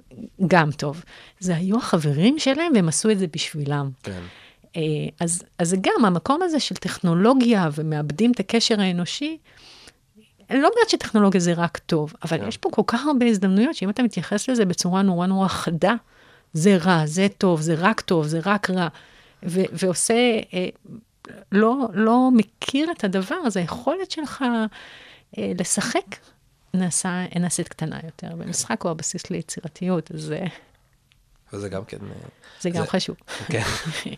[0.47, 1.03] גם טוב.
[1.39, 3.89] זה היו החברים שלהם והם עשו את זה בשבילם.
[4.03, 4.21] כן.
[4.77, 4.81] אה,
[5.19, 9.37] אז, אז זה גם המקום הזה של טכנולוגיה ומאבדים את הקשר האנושי.
[10.51, 12.47] אני לא אומרת שטכנולוגיה זה רק טוב, אבל כן.
[12.47, 15.93] יש פה כל כך הרבה הזדמנויות, שאם אתה מתייחס לזה בצורה נורא נורא חדה,
[16.53, 18.87] זה רע, זה טוב, זה רק טוב, זה רק רע,
[19.43, 20.13] ו- ועושה,
[20.53, 20.67] אה,
[21.51, 24.43] לא, לא מכיר את הדבר, אז היכולת שלך
[25.37, 26.15] אה, לשחק
[26.73, 30.31] נעשה, נעשית קטנה יותר, ומשחק הוא הבסיס ליצירתיות, אז...
[30.31, 30.47] אה,
[31.53, 31.97] וזה גם כן...
[32.01, 32.27] אה,
[32.61, 33.15] זה גם זה, חשוב.
[33.47, 33.63] כן.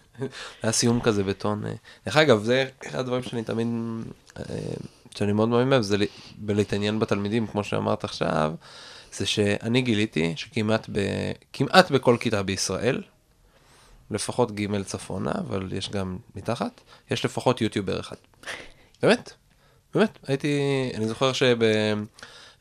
[0.64, 1.66] היה סיום כזה בטון.
[1.66, 1.74] אה.
[2.06, 3.68] דרך אגב, זה אחד הדברים שאני תמיד
[5.18, 5.98] שאני מאוד מאמין בהם, זה
[6.38, 8.54] בלהתעניין בתלמידים, כמו שאמרת עכשיו,
[9.14, 11.00] זה שאני גיליתי שכמעט ב,
[11.54, 13.02] כמעט בכל כיתה בישראל,
[14.12, 18.16] לפחות ג' צפונה, אבל יש גם מתחת, יש לפחות יוטיובר אחד.
[19.02, 19.34] באמת,
[19.96, 20.60] באמת, הייתי,
[20.96, 21.58] אני זוכר שב...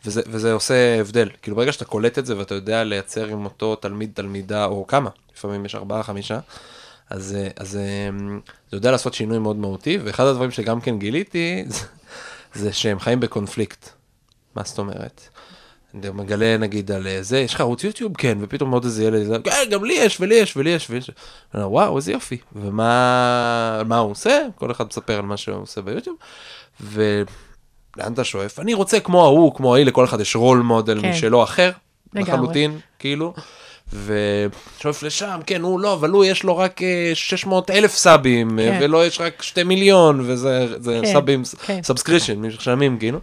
[0.04, 3.76] וזה, וזה עושה הבדל, כאילו ברגע שאתה קולט את זה ואתה יודע לייצר עם אותו
[3.76, 6.38] תלמיד, תלמידה, או כמה, לפעמים יש ארבעה, חמישה,
[7.10, 8.10] אז, אז זה
[8.72, 11.64] יודע לעשות שינוי מאוד מהותי, ואחד הדברים שגם כן גיליתי,
[12.54, 13.88] זה שהם חיים בקונפליקט.
[14.54, 15.28] מה זאת אומרת?
[15.94, 18.16] אני מגלה נגיד על זה, יש לך ערוץ יוטיוב?
[18.16, 21.10] כן, ופתאום עוד איזה ילד, כן, גם לי יש, ולי יש, ולי יש, ולי יש.
[21.54, 22.38] אומר, וואו, איזה יופי.
[22.52, 24.46] ומה מה הוא עושה?
[24.54, 26.16] כל אחד מספר על מה שהוא עושה ביוטיוב.
[26.80, 28.58] ולאן אתה שואף?
[28.58, 31.10] אני רוצה כמו ההוא, כמו ההיא, לכל אחד יש רול מודל כן.
[31.10, 31.70] משלו אחר,
[32.14, 33.34] לחלוטין, כאילו.
[33.92, 36.80] ושואף לשם, כן, הוא לא, אבל הוא יש לו רק
[37.14, 38.78] 600 אה, אלף סאבים, אה, כן.
[38.82, 41.82] ולא יש רק 2 מיליון, וזה כן, סאבים, כן.
[41.82, 43.18] subscription, משלמים, כאילו.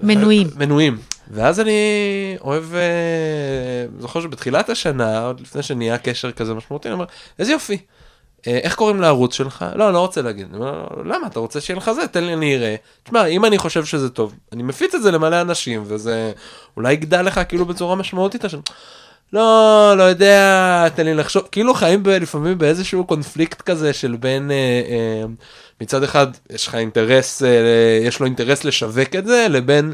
[0.00, 0.46] מנויים.
[0.56, 0.98] מנויים.
[1.30, 1.72] ואז אני
[2.40, 7.04] אוהב, אה, זוכר שבתחילת השנה, עוד לפני שנהיה קשר כזה משמעותי, אני אומר,
[7.38, 7.78] איזה יופי.
[8.46, 9.64] אה, איך קוראים לערוץ שלך?
[9.74, 10.46] לא, אני לא רוצה להגיד.
[11.04, 11.26] למה?
[11.26, 12.06] אתה רוצה שיהיה לך זה?
[12.06, 12.74] תן לי, אני אראה.
[13.02, 16.32] תשמע, אם אני חושב שזה טוב, אני מפיץ את זה למלא אנשים, וזה
[16.76, 18.44] אולי יגדל לך כאילו בצורה משמעותית.
[19.32, 21.42] לא, לא יודע, תן לי לחשוב.
[21.52, 24.56] כאילו חיים ב, לפעמים באיזשהו קונפליקט כזה של בין, אה,
[24.90, 25.24] אה,
[25.80, 29.92] מצד אחד, יש לך אינטרס, אה, יש לו אינטרס לשווק את זה, לבין...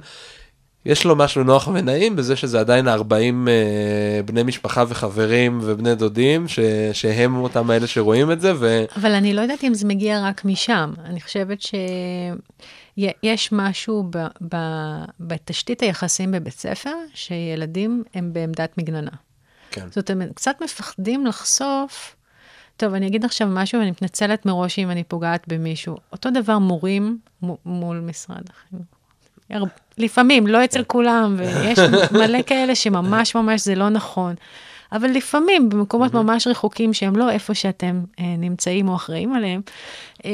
[0.87, 6.49] יש לו משהו נוח ונעים בזה שזה עדיין 40 אה, בני משפחה וחברים ובני דודים,
[6.49, 6.59] ש,
[6.93, 8.53] שהם אותם האלה שרואים את זה.
[8.57, 8.85] ו...
[8.97, 10.93] אבל אני לא יודעת אם זה מגיע רק משם.
[11.05, 11.59] אני חושבת
[12.99, 14.57] שיש משהו ב, ב,
[15.21, 19.11] בתשתית היחסים בבית ספר, שילדים הם בעמדת מגננה.
[19.71, 19.87] כן.
[19.91, 22.17] זאת אומרת, קצת מפחדים לחשוף.
[22.77, 25.97] טוב, אני אגיד עכשיו משהו, ואני מתנצלת מראש אם אני פוגעת במישהו.
[26.13, 28.85] אותו דבר מורים מ- מול משרד החינוך.
[29.99, 31.79] לפעמים, לא אצל כולם, ויש
[32.13, 34.35] מלא כאלה שממש ממש זה לא נכון.
[34.93, 39.61] אבל לפעמים, במקומות ממש רחוקים שהם לא איפה שאתם אה, נמצאים או אחראים עליהם,
[40.25, 40.31] אה,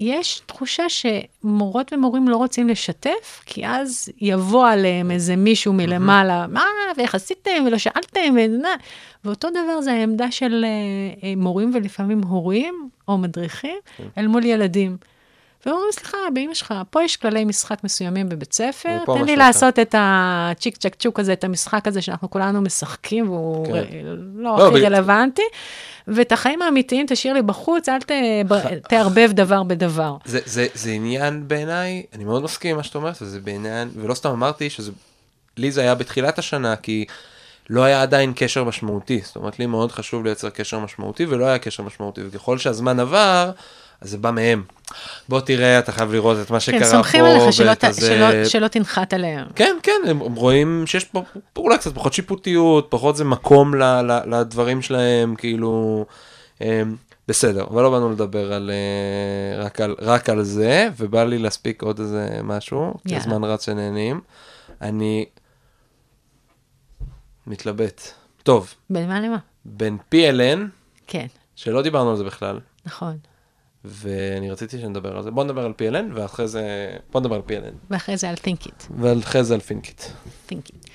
[0.00, 6.64] יש תחושה שמורות ומורים לא רוצים לשתף, כי אז יבוא עליהם איזה מישהו מלמעלה, מה,
[6.96, 8.74] ואיך עשיתם, ולא שאלתם, וזה,
[9.24, 13.78] ואותו דבר זה העמדה של אה, אה, מורים ולפעמים הורים או מדריכים
[14.18, 14.96] אל מול ילדים.
[15.66, 19.94] ואומרים, סליחה, באמא שלך, פה יש כללי משחק מסוימים בבית ספר, תן לי לעשות את
[19.98, 23.72] הצ'יק צ'ק צ'וק הזה, את המשחק הזה שאנחנו כולנו משחקים, והוא כן.
[24.34, 25.42] לא לא, הכי רלוונטי,
[26.08, 28.10] ואת החיים האמיתיים תשאיר לי בחוץ, אל ת-
[28.90, 30.16] תערבב דבר בדבר.
[30.24, 34.14] זה, זה, זה עניין בעיניי, אני מאוד מסכים עם מה שאת אומרת, וזה בעניין, ולא
[34.14, 34.92] סתם אמרתי שזה,
[35.56, 37.04] לי זה היה בתחילת השנה, כי
[37.70, 41.58] לא היה עדיין קשר משמעותי, זאת אומרת, לי מאוד חשוב לייצר קשר משמעותי, ולא היה
[41.58, 43.50] קשר משמעותי, וככל שהזמן עבר,
[44.00, 44.62] אז זה בא מהם.
[45.28, 48.00] בוא תראה, אתה חייב לראות את מה שקרה כן, פה, סומכים עליך שלא ת- הזה.
[48.06, 49.46] שלא- שלא תנחת עליהם.
[49.54, 51.22] כן, כן, הם הם רואים שיש פה
[51.56, 56.06] אולי קצת פחות שיפוטיות, פחות זה מקום ל, ל, לדברים שלהם, כאילו,
[56.60, 56.96] הם,
[57.28, 61.82] בסדר, אבל לא באנו לדבר על, אה, רק, על, רק על זה, ובא לי להספיק
[61.82, 63.24] עוד איזה משהו, כי יאללה.
[63.24, 64.20] הזמן רץ שנהנים.
[64.82, 65.24] אני
[67.46, 68.00] מתלבט.
[68.42, 69.36] טוב, בין מה למה?
[69.64, 70.58] בין PLN,
[71.06, 71.26] כן,
[71.56, 73.16] שלא דיברנו על זה בכלל, נכון.
[73.86, 75.30] ואני רציתי שנדבר על זה.
[75.30, 76.62] בוא נדבר על PLN, ואחרי זה,
[77.12, 80.02] בוא נדבר על PLN, ואחרי זה על think it, ואחרי זה על think it.
[80.48, 80.88] think it.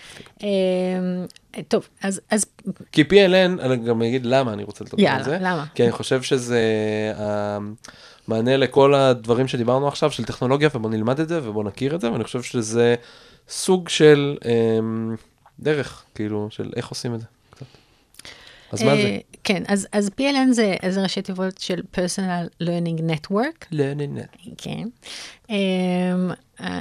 [0.43, 0.47] אמ,
[1.67, 2.45] טוב, אז, אז
[2.91, 5.37] כי PLN, אני גם אגיד למה אני רוצה לדבר יאללה, על זה.
[5.41, 5.65] למה?
[5.75, 6.61] כי אני חושב שזה
[7.15, 12.11] המענה לכל הדברים שדיברנו עכשיו, של טכנולוגיה, ובוא נלמד את זה, ובוא נכיר את זה,
[12.11, 12.95] ואני חושב שזה
[13.49, 15.15] סוג של אמ,
[15.59, 17.25] דרך, כאילו, של איך עושים את זה.
[18.71, 19.17] אז מה אה, זה?
[19.43, 23.65] כן, אז, אז PLN זה, זה ראשי תיבות של Personal Learning Network.
[23.73, 24.49] Learning Net.
[24.57, 24.87] כן.
[25.47, 25.51] אמ,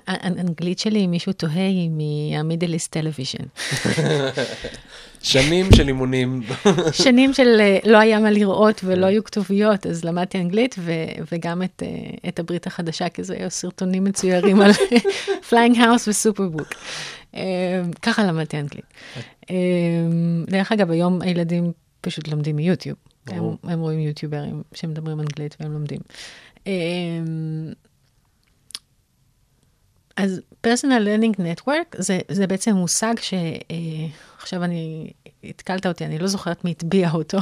[0.07, 3.45] האנגלית שלי, אם מישהו תוהה, היא מה Middle East Television.
[5.23, 6.43] שנים של אימונים.
[6.93, 10.93] שנים של אה, לא היה מה לראות ולא היו כתוביות, אז למדתי אנגלית ו-
[11.33, 14.71] וגם את, אה, את הברית החדשה, כי זה היו סרטונים מצוירים על
[15.49, 16.69] Flying House ו Superbook.
[18.03, 18.85] ככה למדתי אנגלית.
[19.51, 19.57] אה,
[20.47, 22.97] דרך אגב, היום הילדים פשוט לומדים מיוטיוב.
[23.27, 23.45] הם.
[23.63, 26.01] הם רואים יוטיוברים שמדברים אנגלית והם לומדים.
[30.17, 31.97] אז personal learning network
[32.29, 33.15] זה, בעצם מושג
[34.41, 35.11] שעכשיו אני,
[35.45, 37.39] התקלת אותי, אני לא זוכרת מי הטביע אותו,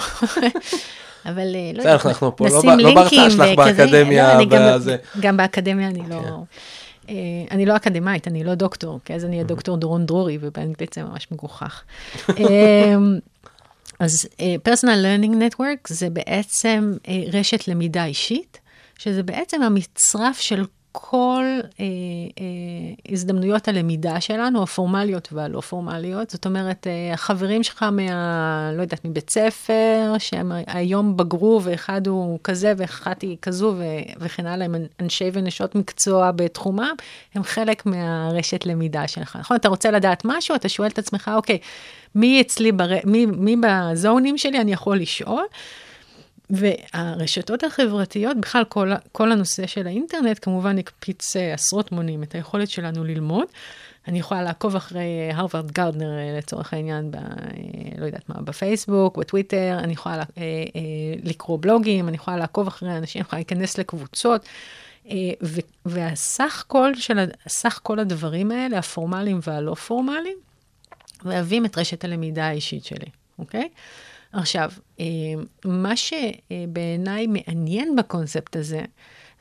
[1.26, 3.57] אבל אה, לא בסדר, אנחנו פה לא נשים לא בהרצאה שלך.
[3.57, 4.96] באקדמיה, לא, בזה.
[5.20, 6.42] גם באקדמיה אני לא,
[7.09, 7.14] אה,
[7.51, 11.03] אני לא אקדמאית, אני לא דוקטור, כי אז אני אהיה דוקטור דורון דרורי, ובאנגלית זה
[11.03, 11.82] ממש מגוחך.
[12.28, 12.94] אה,
[14.01, 14.28] אז
[14.68, 18.61] Personal Learning Network זה בעצם uh, רשת למידה אישית,
[18.99, 20.64] שזה בעצם המצרף של
[21.01, 26.30] כל uh, uh, הזדמנויות הלמידה שלנו, הפורמליות והלא פורמליות.
[26.30, 28.72] זאת אומרת, uh, החברים שלך מה...
[28.76, 33.82] לא יודעת, מבית ספר, שהם היום בגרו, ואחד הוא כזה ואחת היא כזו, ו-
[34.20, 36.94] וכן הלאה, הם אנשי ונשות מקצוע בתחומם,
[37.34, 39.36] הם חלק מהרשת למידה שלך.
[39.36, 39.57] נכון?
[39.57, 41.59] אתה רוצה לדעת משהו, אתה שואל את עצמך, אוקיי,
[42.14, 42.90] מי אצלי, בר...
[43.05, 45.44] מי, מי בזונים שלי אני יכול לשאול?
[46.51, 52.70] והרשתות החברתיות, בכלל כל, כל הנושא של האינטרנט, כמובן הקפיץ אה, עשרות מונים את היכולת
[52.70, 53.46] שלנו ללמוד.
[54.09, 57.20] אני יכולה לעקוב אחרי הרווארד גרדנר לצורך העניין, ב, אה,
[57.99, 60.44] לא יודעת מה, בפייסבוק, בטוויטר, אני יכולה אה, אה,
[61.22, 64.46] לקרוא בלוגים, אני יכולה לעקוב אחרי אנשים, אני יכולה להיכנס לקבוצות.
[65.11, 65.16] אה,
[65.86, 70.36] והסך כל של, סך כל הדברים האלה, הפורמליים והלא פורמליים,
[71.24, 73.68] מהווים את רשת הלמידה האישית שלי, אוקיי?
[74.33, 74.70] עכשיו,
[75.01, 75.05] אה,
[75.64, 78.81] מה שבעיניי מעניין בקונספט הזה,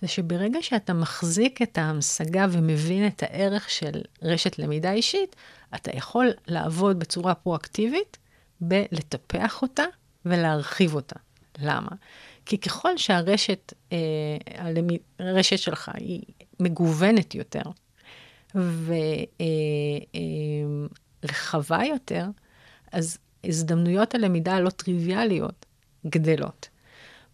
[0.02, 5.36] זה שברגע שאתה מחזיק את ההמשגה ומבין את הערך של רשת למידה אישית,
[5.76, 8.18] אתה יכול לעבוד בצורה פרואקטיבית
[8.62, 9.84] בלטפח אותה
[10.26, 11.16] ולהרחיב אותה.
[11.60, 11.90] למה?
[12.46, 13.98] כי ככל שהרשת, אה,
[15.20, 16.22] הרשת שלך היא
[16.60, 17.62] מגוונת יותר
[21.24, 22.26] ורחבה יותר,
[22.92, 25.66] אז הזדמנויות הלמידה הלא טריוויאליות
[26.08, 26.70] גדלות.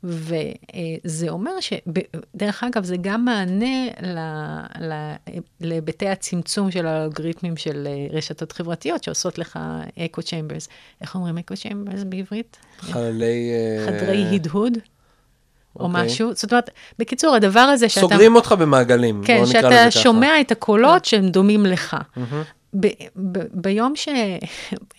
[0.04, 3.88] וזה אומר שדרך אגב, זה גם מענה
[5.62, 9.60] להיבטי הצמצום של האלגוריתמים של אה, רשתות חברתיות שעושות לך
[9.99, 10.68] echo chambers.
[11.01, 12.58] איך אומרים echo chambers בעברית?
[12.80, 13.51] חללי...
[13.51, 14.78] אה, חדרי הדהוד,
[15.80, 16.06] או אוקיי.
[16.06, 16.34] משהו.
[16.34, 18.01] זאת אומרת, בקיצור, הדבר הזה שאתה...
[18.01, 20.04] סוגרים אותך במעגלים, כן, בוא נקרא לזה שאתה.
[20.04, 21.97] שומע את הקולות שהם דומים לך.
[22.80, 24.07] ב- ב- ביום ש...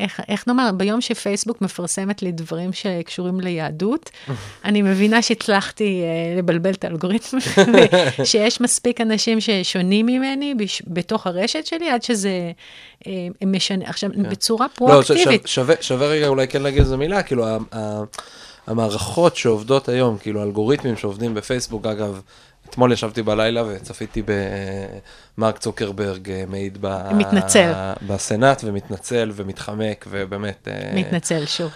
[0.01, 0.71] איך, איך נאמר?
[0.77, 4.11] ביום שפייסבוק מפרסמת לי דברים שקשורים ליהדות,
[4.65, 7.37] אני מבינה שהצלחתי אה, לבלבל את האלגוריתם,
[8.25, 10.83] שיש מספיק אנשים ששונים ממני בש...
[10.87, 12.53] בתוך הרשת שלי, עד שזה
[13.03, 13.07] uh,
[13.47, 13.85] משנה.
[13.89, 15.47] עכשיו, בצורה לא, ש- פרואקטיבית.
[15.47, 18.03] ש- שווה, שווה רגע אולי כן להגיד איזה מילה, כאילו ה- ה-
[18.67, 22.21] המערכות שעובדות היום, כאילו האלגוריתמים שעובדים בפייסבוק, אגב,
[22.75, 24.23] אתמול ישבתי בלילה וצפיתי
[25.39, 27.13] במרק צוקרברג אה, מעיד ב...
[27.13, 27.73] מתנצל.
[28.07, 30.69] בסנאט ומתנצל ומתחמק ובאמת...
[30.69, 31.71] אה, מתנצל שוב.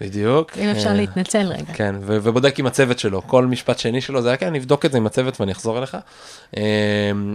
[0.00, 0.58] בדיוק.
[0.58, 1.72] אם אפשר אה, להתנצל רגע.
[1.74, 4.84] כן, ו- ובודק עם הצוות שלו, כל משפט שני שלו זה היה כן, אני אבדוק
[4.84, 5.96] את זה עם הצוות ואני אחזור אליך.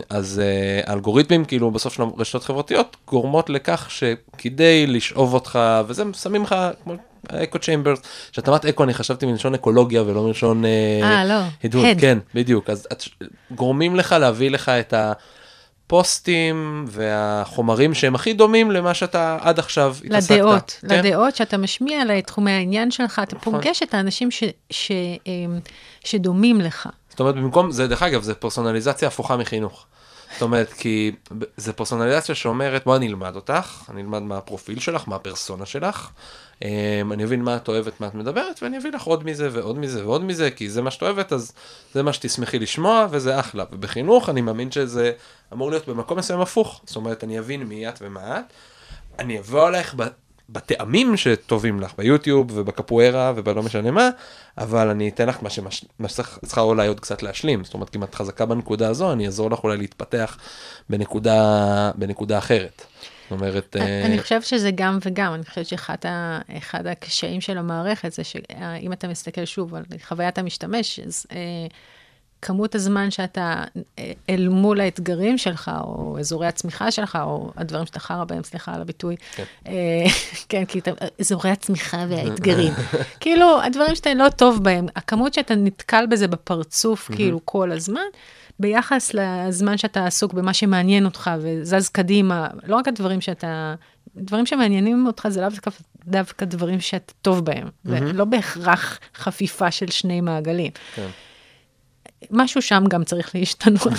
[0.10, 0.42] אז
[0.84, 6.94] האלגוריתמים, כאילו בסוף של הרשתות חברתיות, גורמות לכך שכדי לשאוב אותך, וזה שמים לך, כמו
[7.32, 8.00] אקו צ'יימברס,
[8.32, 10.66] שאתה אמרת אקו, אני חשבתי מלשון אקולוגיה ולא מלשון...
[10.66, 12.02] אה, לא, הדהוד, הד.
[12.02, 12.70] כן, בדיוק.
[12.70, 13.04] אז את,
[13.52, 14.94] גורמים לך להביא לך את
[15.88, 20.32] הפוסטים והחומרים שהם הכי דומים למה שאתה עד עכשיו התעסקת.
[20.32, 21.00] לדעות, כן?
[21.00, 23.54] לדעות שאתה משמיע לתחומי העניין שלך, אתה נכון.
[23.54, 24.92] פוגש את האנשים ש, ש,
[25.28, 25.60] אמ,
[26.04, 26.90] שדומים לך.
[27.10, 29.86] זאת אומרת, במקום, זה דרך אגב, זה פרסונליזציה הפוכה מחינוך.
[30.34, 31.12] זאת אומרת, כי
[31.58, 36.10] זה פרסונליזציה שאומרת, בוא אני אלמד אותך, אני אלמד מה הפרופיל שלך, מה הפרסונה שלך,
[36.62, 40.06] אני אבין מה את אוהבת, מה את מדברת, ואני אביא לך עוד מזה ועוד מזה
[40.06, 41.52] ועוד מזה, כי זה מה שאת אוהבת, אז
[41.94, 43.64] זה מה שתשמחי לשמוע, וזה אחלה.
[43.72, 45.12] ובחינוך, אני מאמין שזה
[45.54, 46.82] אמור להיות במקום מסוים הפוך.
[46.86, 48.44] זאת אומרת, אני אבין מי את ומה את,
[49.20, 50.08] אני אבוא עלייך ב...
[50.50, 54.10] בטעמים שטובים לך, ביוטיוב ובקפוארה ובלא משנה מה,
[54.58, 57.64] אבל אני אתן לך מה שמש- מה שצריך צריכה אולי עוד קצת להשלים.
[57.64, 60.38] זאת אומרת, אם את חזקה בנקודה הזו, אני אעזור לך אולי להתפתח
[60.90, 62.86] בנקודה, בנקודה אחרת.
[63.30, 68.24] זאת אומרת, אה, אני חושבת שזה גם וגם, אני חושבת שאחד הקשיים של המערכת זה
[68.24, 71.38] שאם אתה מסתכל שוב על חוויית המשתמש, אז אה,
[72.42, 73.64] כמות הזמן שאתה
[74.00, 78.74] אה, אל מול האתגרים שלך, או אזורי הצמיחה שלך, או הדברים שאתה חרא בהם, סליחה
[78.74, 79.44] על הביטוי, כן.
[79.68, 79.74] אה,
[80.50, 82.74] כן, כי אתה, אזורי הצמיחה והאתגרים,
[83.20, 88.02] כאילו, הדברים שאתה לא טוב בהם, הכמות שאתה נתקל בזה בפרצוף, כאילו, כל הזמן,
[88.60, 93.76] ביחס לזמן שאתה עסוק במה שמעניין אותך וזז קדימה, לא רק הדברים שאתה,
[94.16, 95.72] דברים שמעניינים אותך זה לאו דווקא,
[96.06, 100.72] דווקא דברים שאתה טוב בהם, זה לא בהכרח חפיפה של שני מעגלים.
[100.96, 101.08] כן.
[102.32, 103.94] משהו שם גם צריך להשתנות.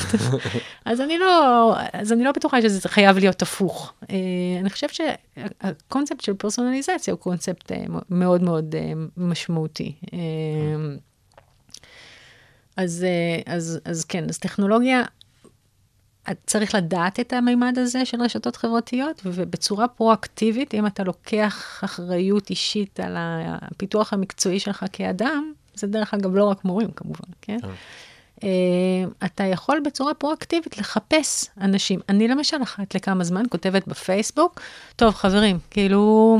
[0.85, 3.93] אז אני לא, אז אני לא בטוחה שזה חייב להיות הפוך.
[4.11, 4.17] אה,
[4.61, 9.95] אני חושבת שהקונספט של פרסונליזציה הוא קונספט אה, מאוד מאוד אה, משמעותי.
[10.13, 10.19] אה,
[12.79, 15.03] אז, אה, אז, אז כן, אז טכנולוגיה,
[16.47, 23.01] צריך לדעת את המימד הזה של רשתות חברתיות, ובצורה פרואקטיבית, אם אתה לוקח אחריות אישית
[23.01, 27.59] על הפיתוח המקצועי שלך כאדם, זה דרך אגב לא רק מורים כמובן, כן?
[28.45, 28.49] אה,
[29.25, 32.01] אתה יכול בצורה פרואקטיבית לחפש אנשים.
[32.09, 34.61] אני למשל אחת לכמה זמן כותבת בפייסבוק,
[34.97, 36.39] טוב חברים, כאילו,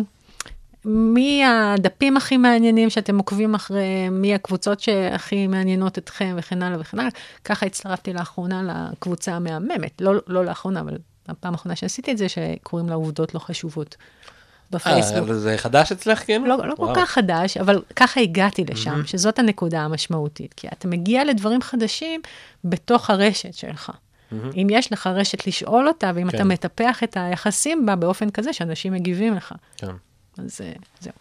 [0.85, 6.99] מי הדפים הכי מעניינים שאתם עוקבים אחריהם, מי הקבוצות שהכי מעניינות אתכם וכן הלאה וכן
[6.99, 7.11] הלאה.
[7.45, 8.63] ככה הצטרפתי לאחרונה
[8.93, 10.99] לקבוצה המהממת, לא, לא לאחרונה, אבל
[11.29, 14.29] הפעם האחרונה שעשיתי את זה, שקוראים לה עובדות לא חשובות אה,
[14.71, 15.19] בפייסבוק.
[15.19, 16.47] אבל זה חדש אצלך כאילו?
[16.47, 16.93] לא, לא כל.
[16.97, 20.55] כך חדש, אבל ככה הגעתי לשם, שזאת הנקודה המשמעותית.
[20.55, 22.21] כי אתה מגיע לדברים חדשים
[22.65, 23.93] בתוך הרשת שלך.
[24.33, 26.37] אם יש לך רשת לשאול אותה, ואם כן.
[26.37, 29.55] אתה מטפח את היחסים בה באופן כזה שאנשים מגיבים לך.
[29.77, 29.93] כן.
[30.39, 31.13] אז אה, זהו.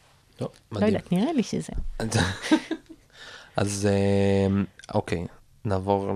[0.41, 0.85] לא, לא.
[0.85, 1.73] יודעת, נראה לי שזה.
[3.55, 4.47] אז אה,
[4.93, 5.25] אוקיי,
[5.65, 6.13] נעבור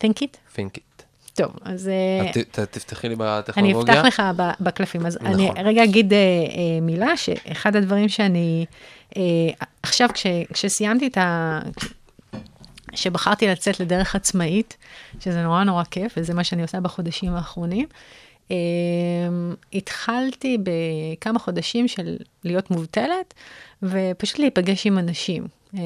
[0.00, 0.36] think it.
[0.50, 0.84] לפינקיט.
[1.34, 3.94] טוב, אז אה, את תפתחי לי אני בטכנולוגיה.
[3.94, 4.22] אפתח לך
[4.60, 5.06] בקלפים.
[5.06, 5.66] אז אני נכון.
[5.66, 8.66] רגע אגיד אה, אה, מילה, שאחד הדברים שאני,
[9.16, 9.22] אה,
[9.82, 11.60] עכשיו כש, כשסיימתי את ה...
[12.94, 14.76] שבחרתי לצאת לדרך עצמאית,
[15.20, 17.86] שזה נורא נורא כיף, וזה מה שאני עושה בחודשים האחרונים.
[18.50, 18.56] אה,
[19.72, 23.34] התחלתי בכמה חודשים של להיות מובטלת,
[23.82, 25.46] ופשוט להיפגש עם אנשים.
[25.74, 25.80] אה,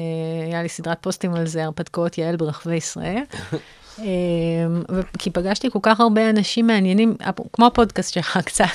[0.45, 3.23] היה לי סדרת פוסטים על זה, הרפתקאות יעל ברחבי ישראל.
[3.99, 4.83] אמ,
[5.19, 7.15] כי פגשתי כל כך הרבה אנשים מעניינים,
[7.53, 8.65] כמו הפודקאסט שלך קצת,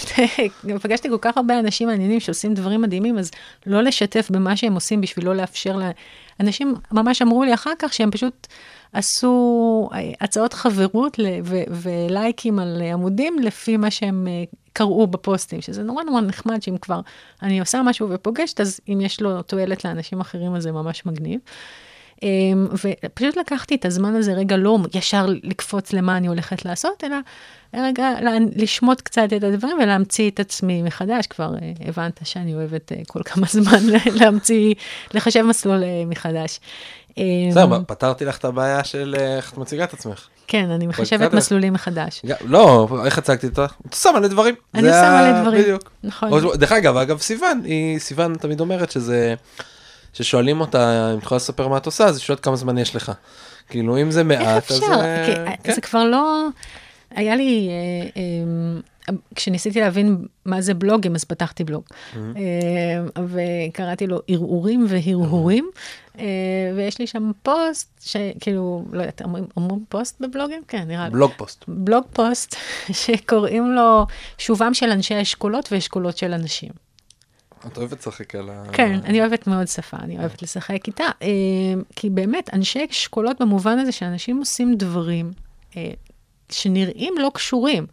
[0.82, 3.30] פגשתי כל כך הרבה אנשים מעניינים שעושים דברים מדהימים, אז
[3.66, 5.82] לא לשתף במה שהם עושים בשביל לא לאפשר ל...
[6.40, 8.46] אנשים ממש אמרו לי אחר כך שהם פשוט
[8.92, 11.20] עשו אה, הצעות חברות
[11.70, 17.00] ולייקים על עמודים לפי מה שהם אה, קראו בפוסטים, שזה נורא נורא נחמד שאם כבר
[17.42, 21.40] אני עושה משהו ופוגשת, אז אם יש לו תועלת לאנשים אחרים, אז זה ממש מגניב.
[22.22, 27.16] אמ, ופשוט לקחתי את הזמן הזה רגע לא ישר לקפוץ למה אני הולכת לעשות, אלא
[27.74, 28.10] רגע
[28.56, 31.26] לשמוט קצת את הדברים ולהמציא את עצמי מחדש.
[31.26, 33.80] כבר אה, הבנת שאני אוהבת אה, כל כמה זמן
[34.20, 34.74] להמציא,
[35.14, 36.60] לחשב מסלול אה, מחדש.
[37.50, 40.28] בסדר, אמ, פתרתי לך את הבעיה של איך את מציגה את עצמך.
[40.46, 42.22] כן, אני מחשבת מסלולים מחדש.
[42.44, 43.72] לא, איך הצגתי אותך?
[43.88, 44.54] את שמה לדברים.
[44.74, 45.62] אני שמה לדברים.
[45.62, 45.90] בדיוק.
[46.04, 46.56] נכון.
[46.56, 47.62] דרך אגב, אגב, סיוון,
[47.98, 49.34] סיוון תמיד אומרת שזה...
[50.14, 52.96] ששואלים אותה אם את יכולה לספר מה את עושה, אז היא שואלת כמה זמן יש
[52.96, 53.12] לך.
[53.68, 54.82] כאילו, אם זה מעט, אז...
[54.82, 55.00] איך אפשר?
[55.00, 55.74] אה, כן.
[55.74, 56.46] זה כבר לא...
[57.10, 57.70] היה לי...
[59.34, 61.84] כשניסיתי להבין מה זה בלוגים, אז פתחתי בלוג.
[61.84, 62.18] Mm-hmm.
[63.28, 65.70] וקראתי לו ערעורים והרהורים,
[66.76, 69.22] ויש לי שם פוסט, שכאילו, לא יודעת,
[69.56, 70.62] אומרים פוסט בבלוגים?
[70.68, 71.10] כן, נראה לי.
[71.10, 71.64] בלוג פוסט.
[71.68, 72.56] בלוג פוסט,
[73.04, 74.06] שקוראים לו
[74.38, 76.70] שובם של אנשי אשכולות ואשכולות של אנשים.
[77.66, 78.64] את אוהבת לשחק על ה...
[78.72, 81.04] כן, אני אוהבת מאוד שפה, אני אוהבת לשחק איתה.
[81.22, 81.28] אה,
[81.96, 85.30] כי באמת, אנשי אשכולות במובן הזה שאנשים עושים דברים
[86.50, 87.86] שנראים לא קשורים.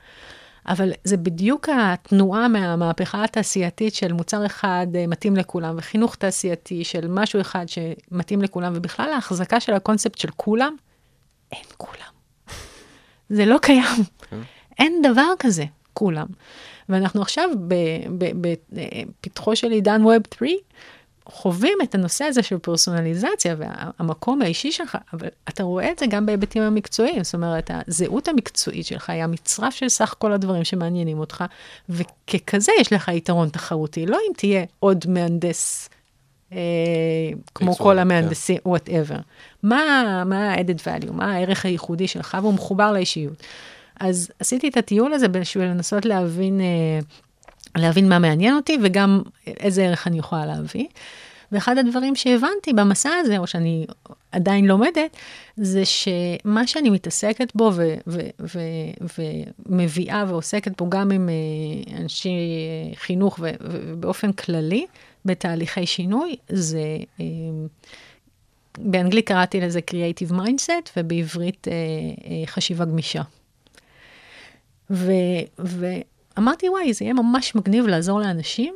[0.68, 7.08] אבל זה בדיוק התנועה מהמהפכה התעשייתית של מוצר אחד אה, מתאים לכולם, וחינוך תעשייתי של
[7.08, 10.76] משהו אחד שמתאים לכולם, ובכלל ההחזקה של הקונספט של כולם,
[11.52, 12.12] אין כולם.
[13.36, 14.04] זה לא קיים.
[14.30, 14.40] כן.
[14.80, 16.28] אין דבר כזה, כולם.
[16.90, 17.50] ואנחנו עכשיו
[19.22, 20.52] בפתחו של עידן ווב 3,
[21.26, 26.26] חווים את הנושא הזה של פרסונליזציה והמקום האישי שלך, אבל אתה רואה את זה גם
[26.26, 31.44] בהיבטים המקצועיים, זאת אומרת, הזהות המקצועית שלך היא המצרף של סך כל הדברים שמעניינים אותך,
[31.90, 35.90] וככזה יש לך יתרון תחרותי, לא אם תהיה עוד מהנדס.
[36.54, 36.58] אה,
[37.56, 38.70] כמו כל המהנדסים, כן.
[38.70, 39.20] whatever.
[39.64, 40.02] מה
[40.32, 43.44] ה-added value, מה הערך הייחודי שלך, והוא מחובר לאישיות.
[44.00, 47.00] אז עשיתי את הטיול הזה בשביל לנסות להבין, אה,
[47.76, 50.86] להבין מה מעניין אותי וגם איזה ערך אני יכולה להביא.
[51.52, 53.86] ואחד הדברים שהבנתי במסע הזה, או שאני
[54.32, 55.18] עדיין לומדת,
[55.58, 59.22] זה שמה שאני מתעסקת בו ו- ו- ו-
[59.66, 62.30] ומביאה ועוסקת בו גם עם אה, אנשי
[62.96, 64.86] חינוך ו- ובאופן כללי,
[65.26, 67.26] בתהליכי שינוי, זה, אה,
[68.78, 71.68] באנגלית קראתי לזה Creative Mindset, ובעברית
[72.46, 73.22] חשיבה גמישה.
[74.90, 75.12] ו,
[76.38, 78.74] ואמרתי, וואי, זה יהיה ממש מגניב לעזור לאנשים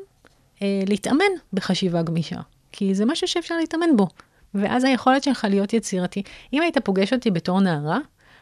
[0.62, 2.40] אה, להתאמן בחשיבה גמישה,
[2.72, 4.08] כי זה משהו שאפשר להתאמן בו.
[4.54, 8.00] ואז היכולת שלך להיות יצירתי, אם היית פוגש אותי בתור נערה,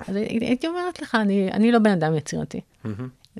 [0.07, 2.61] אז הייתי אומרת לך, אני, אני לא בן אדם יצירתי.
[2.85, 2.89] Mm-hmm.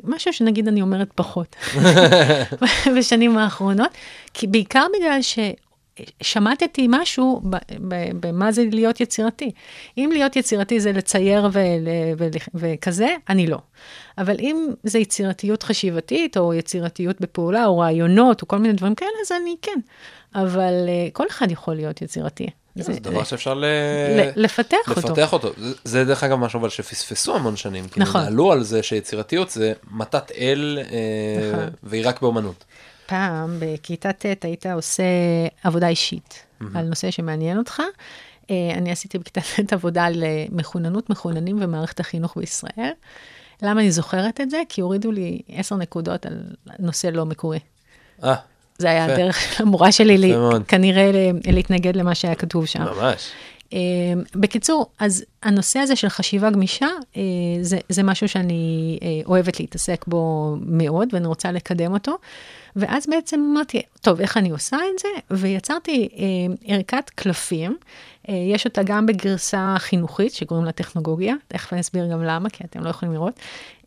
[0.03, 1.55] משהו שנגיד אני אומרת פחות
[2.97, 3.91] בשנים האחרונות,
[4.33, 5.39] כי בעיקר בגלל ש...
[6.21, 7.41] שמטתי משהו
[8.19, 9.51] במה זה להיות יצירתי.
[9.97, 11.49] אם להיות יצירתי זה לצייר
[12.53, 13.57] וכזה, אני לא.
[14.17, 19.11] אבל אם זה יצירתיות חשיבתית, או יצירתיות בפעולה, או רעיונות, או כל מיני דברים כאלה,
[19.25, 19.79] אז אני כן.
[20.35, 22.47] אבל uh, כל אחד יכול להיות יצירתי.
[22.75, 23.65] זה, זה דבר שאפשר ל...
[24.35, 25.47] לפתח, לפתח אותו.
[25.47, 25.61] אותו.
[25.83, 27.85] זה, דרך אגב משהו אבל שפספסו המון שנים.
[27.97, 28.21] נכון.
[28.21, 31.69] כי נעלו על זה שיצירתיות זה מתת אל, אה, נכון.
[31.83, 32.65] והיא רק באמנות.
[33.05, 35.03] פעם בכיתה ט' היית עושה
[35.63, 36.65] עבודה אישית mm-hmm.
[36.75, 37.81] על נושא שמעניין אותך.
[38.51, 42.91] אה, אני עשיתי בכיתה ט' עבודה על אה, מחוננות, מחוננים ומערכת החינוך בישראל.
[43.61, 44.61] למה אני זוכרת את זה?
[44.69, 46.43] כי הורידו לי עשר נקודות על
[46.79, 47.59] נושא לא מקורי.
[48.23, 48.35] אה.
[48.77, 50.33] זה היה הדרך של המורה שלי לי,
[50.67, 51.11] כנראה
[51.45, 52.81] להתנגד למה שהיה כתוב שם.
[52.81, 53.31] ממש.
[53.69, 53.75] Uh,
[54.35, 57.17] בקיצור, אז הנושא הזה של חשיבה גמישה, uh,
[57.61, 62.17] זה, זה משהו שאני uh, אוהבת להתעסק בו מאוד, ואני רוצה לקדם אותו.
[62.75, 65.07] ואז בעצם אמרתי, טוב, איך אני עושה את זה?
[65.31, 67.77] ויצרתי אה, ערכת קלפים,
[68.29, 72.63] אה, יש אותה גם בגרסה חינוכית, שקוראים לה טכנולוגיה, תכף אני אסביר גם למה, כי
[72.63, 73.39] אתם לא יכולים לראות,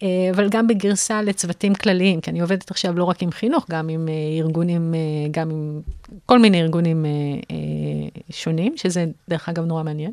[0.03, 3.89] אה, אבל גם בגרסה לצוותים כלליים, כי אני עובדת עכשיו לא רק עם חינוך, גם
[3.89, 5.81] עם אה, ארגונים, אה, גם עם
[6.27, 7.11] כל מיני ארגונים אה,
[7.51, 7.57] אה,
[8.31, 10.13] שונים, שזה דרך אגב נורא מעניין.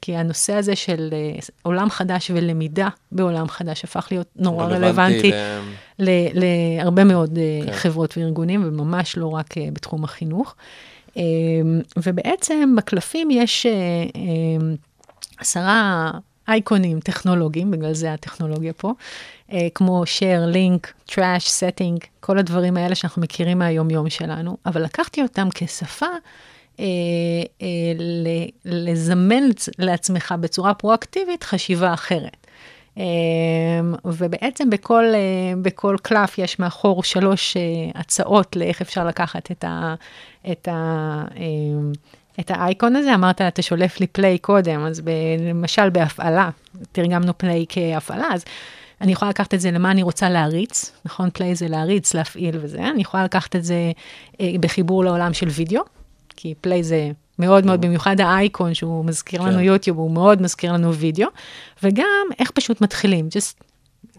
[0.00, 5.32] כי הנושא הזה של uh, עולם חדש ולמידה בעולם חדש הפך להיות נורא רלוונטי
[5.98, 6.10] ל...
[6.34, 7.72] להרבה מאוד uh, כן.
[7.72, 10.54] חברות וארגונים, וממש לא רק uh, בתחום החינוך.
[11.96, 13.66] ובעצם בקלפים יש
[15.38, 16.10] עשרה
[16.48, 18.92] אייקונים טכנולוגיים, בגלל זה הטכנולוגיה פה,
[19.74, 25.48] כמו share, link, trash, setting, כל הדברים האלה שאנחנו מכירים מהיום-יום שלנו, אבל לקחתי אותם
[25.54, 26.06] כשפה
[26.80, 26.84] אה,
[27.62, 27.66] אה,
[27.98, 29.42] ל- לזמן
[29.78, 32.46] לעצמך בצורה פרואקטיבית חשיבה אחרת.
[32.98, 33.04] אה,
[34.04, 37.62] ובעצם בכל, אה, בכל קלף יש מאחור שלוש אה,
[38.00, 39.94] הצעות לאיך אפשר לקחת את, ה,
[40.52, 41.44] את, ה, אה,
[42.40, 43.14] את האייקון הזה.
[43.14, 45.10] אמרת, אתה שולף לי play קודם, אז ב,
[45.48, 46.50] למשל בהפעלה,
[46.92, 48.44] תרגמנו play כהפעלה, אז
[49.00, 51.30] אני יכולה לקחת את זה למה אני רוצה להריץ, נכון?
[51.30, 52.78] play זה להריץ, להפעיל וזה.
[52.78, 53.92] אני יכולה לקחת את זה
[54.40, 55.82] אה, בחיבור לעולם של וידאו,
[56.40, 59.64] כי play זה מאוד מאוד, במיוחד האייקון שהוא מזכיר לנו כן.
[59.64, 61.28] יוטיוב, הוא מאוד מזכיר לנו וידאו,
[61.82, 63.62] וגם איך פשוט מתחילים, just,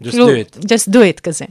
[0.02, 0.58] Just כאילו, do it.
[0.58, 1.44] just do it כזה.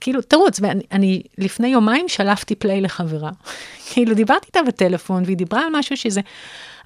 [0.00, 3.30] כאילו, תרוץ, ואני אני לפני יומיים שלפתי פליי לחברה.
[3.90, 6.20] כאילו, דיברתי איתה בטלפון, והיא דיברה על משהו שזה...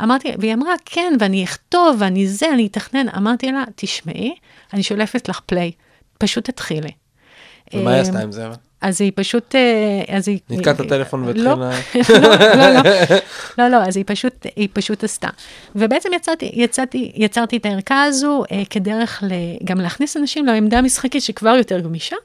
[0.03, 3.09] אמרתי, והיא אמרה, כן, ואני אכתוב, ואני זה, אני אתכנן.
[3.16, 4.35] אמרתי לה, תשמעי,
[4.72, 5.72] אני שולפת לך פליי,
[6.18, 6.91] פשוט תתחילי.
[7.75, 8.49] ומה היא אה, עשתה עם זה?
[8.85, 10.39] אז היא פשוט, אה, אז היא...
[10.51, 12.18] נתקע את הטלפון לא, והתחילה...
[12.59, 13.16] לא, לא, לא,
[13.59, 15.28] לא, לא, אז היא פשוט, היא פשוט עשתה.
[15.76, 19.22] ובעצם יצרתי, יצרתי, יצרתי את הערכה הזו אה, כדרך
[19.64, 22.16] גם להכניס אנשים לעמדה המשחקית שכבר יותר גמישה,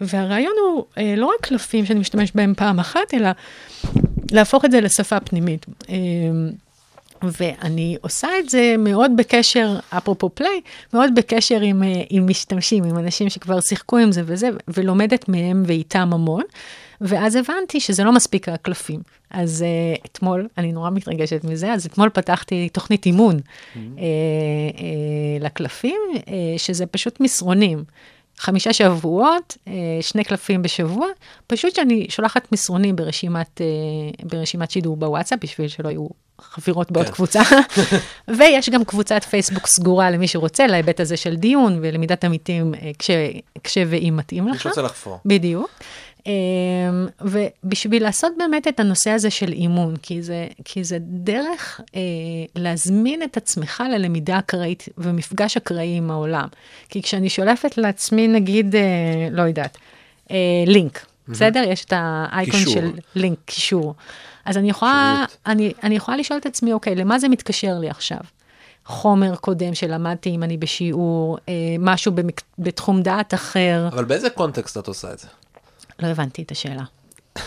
[0.00, 3.28] והרעיון הוא אה, לא רק קלפים שאני משתמש בהם פעם אחת, אלא
[4.32, 5.66] להפוך את זה לשפה פנימית.
[7.22, 10.60] ואני עושה את זה מאוד בקשר, אפרופו פליי,
[10.94, 15.62] מאוד בקשר עם, אה, עם משתמשים, עם אנשים שכבר שיחקו עם זה וזה, ולומדת מהם
[15.66, 16.42] ואיתם המון.
[17.00, 19.00] ואז הבנתי שזה לא מספיק הקלפים.
[19.30, 23.76] אז uh, אתמול, אני נורא מתרגשת מזה, אז אתמול פתחתי תוכנית אימון mm-hmm.
[23.76, 23.78] uh,
[24.76, 24.80] uh,
[25.40, 26.20] לקלפים, uh,
[26.56, 27.84] שזה פשוט מסרונים.
[28.38, 29.70] חמישה שבועות, uh,
[30.00, 31.06] שני קלפים בשבוע,
[31.46, 36.06] פשוט שאני שולחת מסרונים ברשימת, uh, ברשימת שידור בוואטסאפ, בשביל שלא יהיו
[36.40, 37.12] חפירות בעוד כן.
[37.12, 37.42] קבוצה.
[38.38, 43.10] ויש גם קבוצת פייסבוק סגורה למי שרוצה, להיבט הזה של דיון ולמידת עמיתים, uh, כש,
[43.64, 44.54] כש ואם מתאים לך.
[44.54, 45.18] מי שרוצה לחפור.
[45.24, 45.70] בדיוק.
[46.28, 52.00] אמ, ובשביל לעשות באמת את הנושא הזה של אימון, כי זה, כי זה דרך אה,
[52.56, 56.48] להזמין את עצמך ללמידה אקראית ומפגש אקראי עם העולם.
[56.88, 59.78] כי כשאני שולפת לעצמי, נגיד, אה, לא יודעת,
[60.30, 61.62] אה, לינק, בסדר?
[61.66, 62.74] יש את האייקון קישור.
[62.74, 63.94] של לינק, קישור.
[64.44, 65.24] אז אני יכולה.
[65.46, 68.18] אני, אני יכולה לשאול את עצמי, אוקיי, למה זה מתקשר לי עכשיו?
[68.86, 72.40] חומר קודם שלמדתי אם אני בשיעור, אה, משהו במק...
[72.58, 73.88] בתחום דעת אחר.
[73.92, 75.28] אבל באיזה קונטקסט את עושה את זה?
[75.98, 76.82] לא הבנתי את השאלה.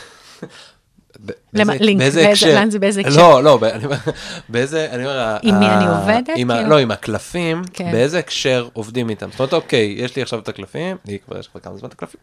[1.53, 2.47] באיזה- הקשר?
[2.55, 3.17] לאן זה באיזה הקשר?
[3.17, 3.95] לא, לא, ב- אני אומר,
[4.49, 6.67] באיזה, אני אומר, עם מי אני עובדת, כאילו?
[6.69, 7.91] לא, עם הקלפים, כן.
[7.91, 9.29] באיזה הקשר עובדים איתם?
[9.31, 11.93] זאת אומרת, אוקיי, יש לי עכשיו את הקלפים, לי כבר יש כבר כמה זמן את
[11.93, 12.19] הקלפים,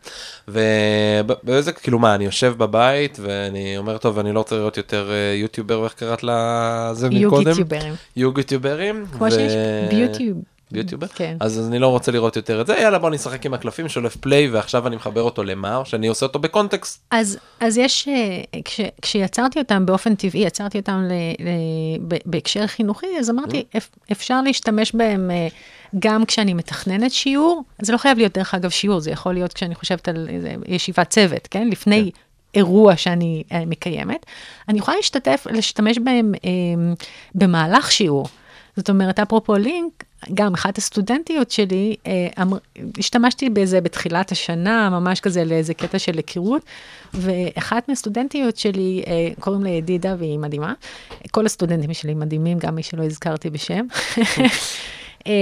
[0.48, 5.34] ובאיזה, כאילו מה, אני יושב בבית ואני אומר, טוב, אני לא רוצה לראות יותר אה,
[5.36, 7.22] יוטיובר, ואיך קראת לזה מקודם?
[7.22, 7.94] יוגיטיוברים.
[8.16, 9.06] יוגיטיוברים.
[9.12, 9.52] כמו שיש
[9.90, 10.38] ביוטיוב.
[10.70, 11.06] ביוטיובר?
[11.06, 11.36] כן.
[11.40, 14.50] אז אני לא רוצה לראות יותר את זה, יאללה בוא נשחק עם הקלפים, שולף פליי,
[14.50, 17.02] ועכשיו אני מחבר אותו למה, שאני עושה אותו בקונטקסט.
[17.10, 21.12] אז, אז יש, אה, כש, כשיצרתי אותם באופן טבעי, יצרתי אותם ל,
[21.44, 21.48] ל,
[22.08, 25.48] ב, בהקשר חינוכי, אז אמרתי, אפ, אפשר להשתמש בהם אה,
[25.98, 29.74] גם כשאני מתכננת שיעור, זה לא חייב להיות דרך אגב שיעור, זה יכול להיות כשאני
[29.74, 31.68] חושבת על איזה ישיבת צוות, כן?
[31.68, 32.10] לפני
[32.54, 34.26] אירוע שאני אה, מקיימת.
[34.68, 36.50] אני יכולה להשתתף, להשתמש בהם אה,
[37.34, 38.28] במהלך שיעור.
[38.76, 40.04] זאת אומרת, אפרופו לינק,
[40.34, 42.58] גם אחת הסטודנטיות שלי, אה, אמר,
[42.98, 46.62] השתמשתי בזה בתחילת השנה, ממש כזה לאיזה קטע של היכרות,
[47.14, 50.72] ואחת מהסטודנטיות שלי, אה, קוראים לה ידידה והיא מדהימה.
[51.30, 53.86] כל הסטודנטים שלי מדהימים, גם מי שלא הזכרתי בשם.
[55.26, 55.32] אה,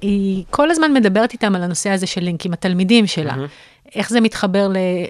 [0.00, 3.34] היא כל הזמן מדברת איתם על הנושא הזה של לינק עם התלמידים שלה.
[3.94, 4.68] איך זה מתחבר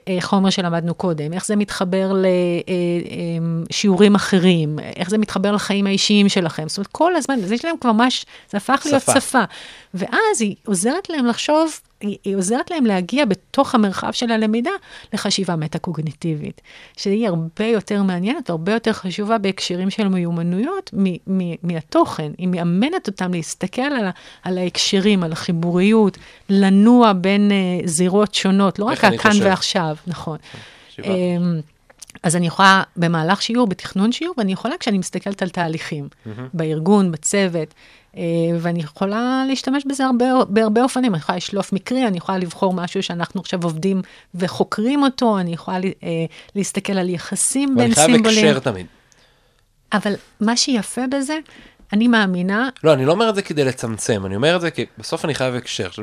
[0.09, 2.13] לחומר שלמדנו קודם, איך זה מתחבר
[3.71, 6.69] לשיעורים אחרים, איך זה מתחבר לחיים האישיים שלכם.
[6.69, 9.21] זאת אומרת, כל הזמן, זה יש להם כבר ממש, זה הפך להיות שפה.
[9.21, 9.43] שפה.
[9.95, 14.71] ואז היא עוזרת להם לחשוב, היא, היא עוזרת להם להגיע בתוך המרחב של הלמידה
[15.13, 16.61] לחשיבה מטה-קוגניטיבית,
[16.97, 22.33] שהיא הרבה יותר מעניינת, הרבה יותר חשובה בהקשרים של מיומנויות מ- מ- מהתוכן.
[22.39, 24.09] היא מאמנת אותם להסתכל על,
[24.43, 26.19] על ההקשרים, על החיבוריות,
[26.49, 29.31] לנוע בין uh, זירות שונות, לא רק הכאן.
[29.43, 30.39] ועכשיו, נכון.
[31.05, 31.61] אמ,
[32.23, 36.09] אז אני יכולה במהלך שיעור, בתכנון שיעור, ואני יכולה כשאני מסתכלת על תהליכים,
[36.55, 37.75] בארגון, בצוות,
[38.61, 41.15] ואני יכולה להשתמש בזה הרבה, בהרבה אופנים.
[41.15, 44.03] אני יכולה לשלוף מקרי, אני יכולה לבחור משהו שאנחנו עכשיו עובדים
[44.35, 46.09] וחוקרים אותו, אני יכולה אה,
[46.55, 48.47] להסתכל על יחסים ואני בין חייב סימבולים.
[48.47, 48.87] הקשר תמיד.
[49.93, 51.39] אבל מה שיפה בזה,
[51.93, 54.87] אני מאמינה, לא, אני לא אומר את זה כדי לצמצם, אני אומר את זה כי
[54.99, 55.89] בסוף אני חייב הקשר.
[55.93, 55.99] זאת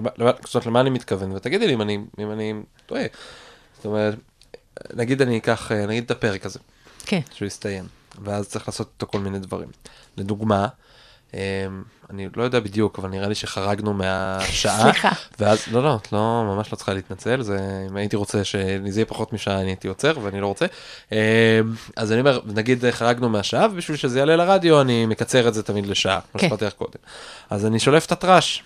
[0.55, 1.31] אומרת, למה אני מתכוון?
[1.31, 2.53] ותגידי לי אם אני, אם אני
[2.85, 3.03] טועה.
[3.75, 4.15] זאת אומרת,
[4.93, 6.59] נגיד אני אקח, אה, נגיד את הפרק הזה,
[7.05, 7.85] כן, שהוא יסתיים,
[8.23, 9.67] ואז צריך לעשות איתו כל מיני דברים.
[10.17, 10.67] לדוגמה,
[12.09, 14.81] אני לא יודע בדיוק, אבל נראה לי שחרגנו מהשעה.
[14.83, 15.09] סליחה.
[15.39, 17.59] ואז, לא, לא, את לא, ממש לא צריכה להתנצל, זה,
[17.91, 20.65] אם הייתי רוצה שזה יהיה פחות משעה, אני הייתי עוצר, ואני לא רוצה.
[21.95, 25.85] אז אני אומר, נגיד חרגנו מהשעה, ובשביל שזה יעלה לרדיו, אני מקצר את זה תמיד
[25.85, 26.49] לשעה, כמו כן.
[26.49, 26.99] שפתח קודם.
[27.49, 28.63] אז אני שולף את הטראש.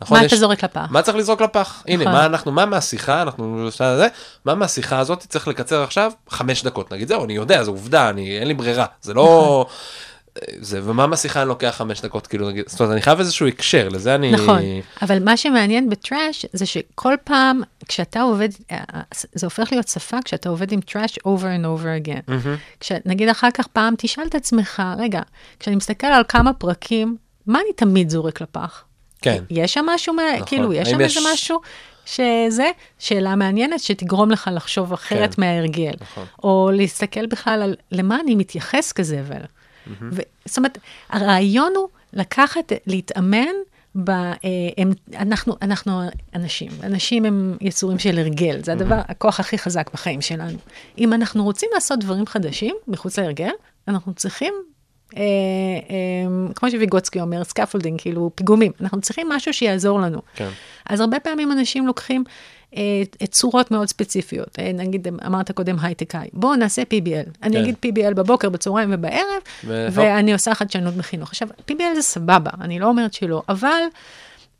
[0.00, 0.18] נכון?
[0.18, 0.86] מה יש- אתה זורק לפח?
[0.90, 1.82] מה צריך לזרוק לפח?
[1.88, 2.12] הנה, נכון.
[2.12, 4.08] מה אנחנו, מה מהשיחה, אנחנו, זה,
[4.44, 6.12] מה מהשיחה הזאת צריך לקצר עכשיו?
[6.30, 9.66] חמש דקות, נגיד, זהו, אני יודע, זו עובדה, אני, אין לי ברירה, זה לא...
[10.60, 13.88] זה, ומה מהשיחה אני לוקח חמש דקות, כאילו, נגיד, זאת אומרת, אני חייב איזשהו הקשר,
[13.88, 14.32] לזה אני...
[14.32, 14.58] נכון,
[15.02, 18.78] אבל מה שמעניין בטראש זה שכל פעם כשאתה עובד, אה,
[19.32, 22.32] זה הופך להיות שפה כשאתה עובד עם טראש over and over again.
[22.80, 25.20] כשנגיד אחר כך פעם תשאל את עצמך, רגע,
[25.60, 27.16] כשאני מסתכל על כמה פרקים,
[27.46, 28.84] מה אני תמיד זורק לפח?
[29.22, 29.42] כן.
[29.50, 30.46] יש שם משהו, נכון.
[30.46, 31.60] כאילו, יש שם יש- איזה משהו
[32.06, 35.42] שזה, שאלה מעניינת שתגרום לך לחשוב אחרת כן.
[35.42, 35.92] מההרגל.
[36.00, 36.24] נכון.
[36.44, 39.40] או להסתכל בכלל על למה אני מתייחס כזבל.
[40.12, 40.78] ו- זאת אומרת,
[41.10, 43.46] הרעיון הוא לקחת, להתאמן,
[44.04, 44.34] ב, אה,
[44.78, 46.00] הם, אנחנו, אנחנו
[46.34, 50.58] אנשים, אנשים הם יצורים של הרגל, זה הדבר, הכוח הכי חזק בחיים שלנו.
[50.98, 53.50] אם אנחנו רוצים לעשות דברים חדשים מחוץ להרגל,
[53.88, 54.54] אנחנו צריכים,
[55.16, 60.22] אה, אה, כמו שוויגוצקי אומר, scaffolding, כאילו פיגומים, אנחנו צריכים משהו שיעזור לנו.
[60.34, 60.48] כן.
[60.88, 62.24] אז הרבה פעמים אנשים לוקחים
[63.30, 64.58] צורות מאוד ספציפיות.
[64.58, 67.30] אה, נגיד, אמרת קודם הייטקאי, בואו נעשה PBL.
[67.42, 67.62] אני כן.
[67.62, 69.42] אגיד PBL בבוקר, בצהריים ובערב.
[69.64, 71.28] ואני עושה חדשנות בחינוך.
[71.28, 73.82] עכשיו, PBL זה סבבה, אני לא אומרת שלא, אבל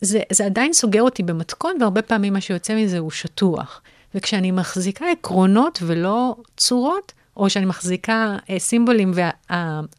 [0.01, 3.81] זה, זה עדיין סוגר אותי במתכון, והרבה פעמים מה שיוצא מזה הוא שטוח.
[4.15, 9.12] וכשאני מחזיקה עקרונות ולא צורות, או שאני מחזיקה אה, סימבולים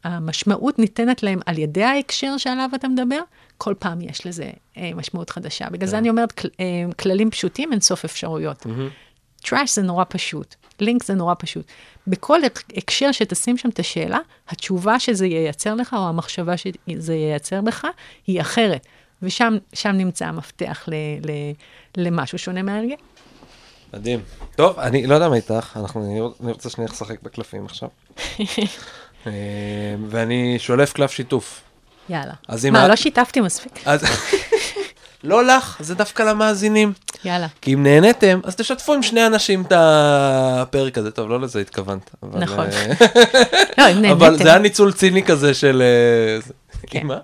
[0.05, 3.19] והמשמעות ניתנת להם על ידי ההקשר שעליו אתה מדבר,
[3.57, 5.69] כל פעם יש לזה אה, משמעות חדשה.
[5.69, 6.65] בגלל זה אני אומרת, כל, אה,
[6.99, 8.65] כללים פשוטים אין סוף אפשרויות.
[9.41, 11.65] טראש זה נורא פשוט, לינק זה נורא פשוט.
[12.07, 14.19] בכל הק- הקשר שתשים שם את השאלה,
[14.49, 17.85] התשובה שזה ייצר לך, או המחשבה שזה ייצר בך,
[18.27, 18.85] היא אחרת.
[19.21, 20.93] ושם שם נמצא המפתח ל,
[21.25, 21.31] ל,
[21.97, 22.95] למשהו שונה מההרגל.
[23.93, 24.19] מדהים.
[24.55, 27.89] טוב, אני לא יודע מה איתך, אנחנו, אני רוצ- אני רוצה שנייה לשחק בקלפים עכשיו.
[29.27, 29.31] אה,
[30.09, 31.61] ואני שולף קלף שיתוף.
[32.09, 32.33] יאללה.
[32.71, 33.83] מה, לא שיתפתי מספיק?
[35.23, 36.93] לא לך, זה דווקא למאזינים.
[37.25, 37.47] יאללה.
[37.61, 41.11] כי אם נהניתם, אז תשתפו עם שני אנשים את הפרק הזה.
[41.11, 42.09] טוב, לא לזה התכוונת.
[42.23, 42.65] אבל, נכון.
[42.71, 42.87] אה,
[43.77, 44.43] לא, אם אבל נהניתם.
[44.43, 45.81] זה היה ניצול ציני כזה של...
[45.81, 46.51] אה,
[46.87, 47.07] כן.
[47.07, 47.17] מה?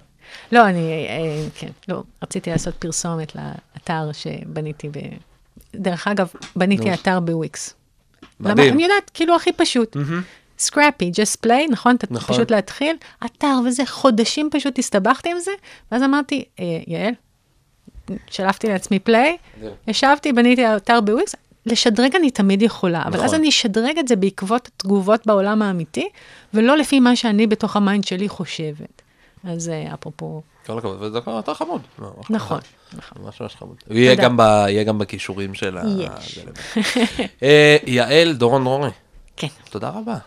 [0.52, 1.08] לא, אני,
[1.56, 4.98] כן, לא, רציתי לעשות פרסומת לאתר שבניתי ב...
[5.80, 6.94] דרך אגב, בניתי.
[6.94, 7.74] אתר בוויקס.
[8.40, 8.74] מדהים.
[8.74, 9.98] אני יודעת, כאילו הכי פשוט.
[10.60, 11.96] scrappy, just play, נכון?
[12.12, 12.36] נכון.
[12.36, 12.96] פשוט להתחיל,
[13.26, 15.52] אתר וזה, חודשים פשוט הסתבכתי עם זה,
[15.92, 17.14] ואז אמרתי, אה, יעל,
[18.28, 19.38] שלפתי לעצמי play.
[19.88, 23.26] ישבתי, בניתי אתר בוויקס, לשדרג אני תמיד יכולה, אבל נכון.
[23.26, 26.10] אז אני אשדרג את זה בעקבות התגובות בעולם האמיתי,
[26.54, 28.95] ולא לפי מה שאני בתוך ה mind שלי חושבת.
[29.46, 31.82] אז אה, אפרופו, כל הכבוד, וזה אתה חמוד.
[32.00, 32.60] ממש נכון.
[32.94, 33.24] נכון.
[33.24, 33.76] ממש ממש חמוד.
[33.90, 34.16] יהיה.
[34.86, 35.84] גם בכישורים של ה...
[35.98, 36.40] יש.
[37.44, 38.90] אה, יעל דורון דרורי,
[39.38, 40.18] כן, תודה רבה.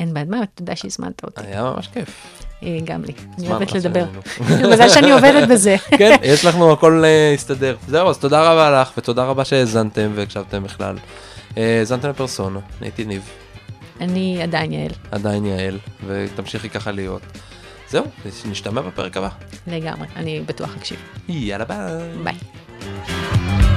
[0.00, 2.36] אין בעד מה, תודה שהזמנת אותי, היה ממש כיף.
[2.62, 4.04] אה, גם לי, אני אוהבת לדבר.
[4.72, 5.76] מזל שאני עובדת בזה.
[5.98, 7.04] כן, יש לנו הכל
[7.34, 7.76] הסתדר.
[7.88, 10.96] זהו, אז תודה רבה לך, ותודה רבה שהאזנתם והקשבתם בכלל.
[11.56, 13.30] האזנתם לפרסונה, אני הייתי ניב,
[14.00, 17.22] אני עדיין יעל, עדיין יעל, ותמשיכי ככה להיות.
[17.90, 18.04] זהו,
[18.50, 19.28] נשתמע בפרק הבא.
[19.66, 20.98] לגמרי, אני בטוח אקשיב.
[21.28, 21.78] יאללה ביי.
[22.24, 23.69] ביי.